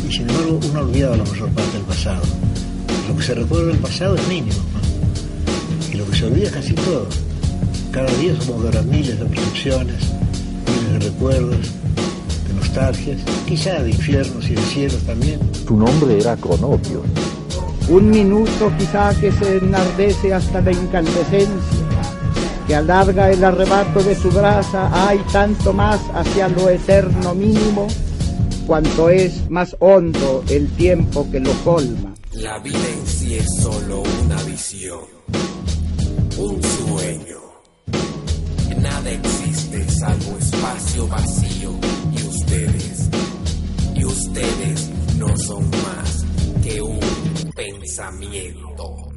Y 0.10 0.12
sin 0.12 0.28
embargo, 0.28 0.60
uno 0.72 0.80
ha 0.80 0.82
olvidado 0.82 1.17
la 1.17 1.24
mayor 1.24 1.50
parte 1.52 1.72
del 1.74 1.84
pasado. 1.84 2.24
Lo 3.08 3.15
que 3.15 3.24
se 3.24 3.36
recuerda 3.36 3.67
del 3.67 3.78
pasado 3.78 4.15
es 4.15 4.28
mínimo, 4.28 4.58
¿no? 4.74 5.93
Y 5.93 5.98
lo 5.98 6.10
que 6.10 6.15
se 6.17 6.26
olvida 6.26 6.48
es 6.48 6.52
casi 6.52 6.74
todo. 6.74 7.06
Cada 7.91 8.12
día 8.13 8.36
somos 8.41 8.65
ahora 8.65 8.82
miles 8.82 9.19
de 9.19 9.26
percepciones, 9.26 9.98
miles 10.65 10.93
de 10.93 11.00
recuerdos, 11.12 11.60
de 12.48 12.54
nostalgias, 12.56 13.19
quizá 13.48 13.84
de 13.84 13.91
infiernos 13.91 14.50
y 14.50 14.56
de 14.56 14.62
cielos 14.63 14.98
también. 15.04 15.39
Su 15.67 15.78
nombre 15.78 16.19
era 16.19 16.36
Cronopio. 16.38 17.04
Un 17.88 18.10
minuto 18.10 18.72
quizá 18.80 19.13
que 19.13 19.32
se 19.32 19.58
enardece 19.58 20.34
hasta 20.34 20.60
la 20.62 20.72
incandescencia, 20.72 21.86
que 22.65 22.76
alarga 22.76 23.30
el 23.30 23.43
arrebato 23.43 24.02
de 24.02 24.15
su 24.15 24.32
brasa, 24.32 24.89
hay 25.08 25.19
tanto 25.32 25.72
más 25.72 26.00
hacia 26.15 26.48
lo 26.48 26.67
eterno 26.67 27.36
mínimo, 27.36 27.88
cuanto 28.69 29.10
es 29.10 29.49
más 29.49 29.75
hondo 29.79 30.43
el 30.47 30.69
tiempo 30.73 31.27
que 31.32 31.39
lo 31.39 31.51
colma. 31.63 32.13
La 32.34 32.60
vida 32.60 32.77
en 32.77 33.08
sí 33.08 33.36
es 33.36 33.47
solo 33.63 34.03
una 34.23 34.43
visión, 34.43 34.99
un 36.38 36.62
sueño. 36.62 37.39
Nada 38.79 39.10
existe 39.10 39.89
salvo 39.89 40.38
espacio 40.38 41.08
vacío 41.08 41.71
y 42.15 42.27
ustedes, 42.27 43.10
y 43.95 44.05
ustedes 44.05 44.89
no 45.17 45.36
son 45.36 45.67
más 45.71 46.25
que 46.63 46.79
un 46.79 46.99
pensamiento. 47.55 49.09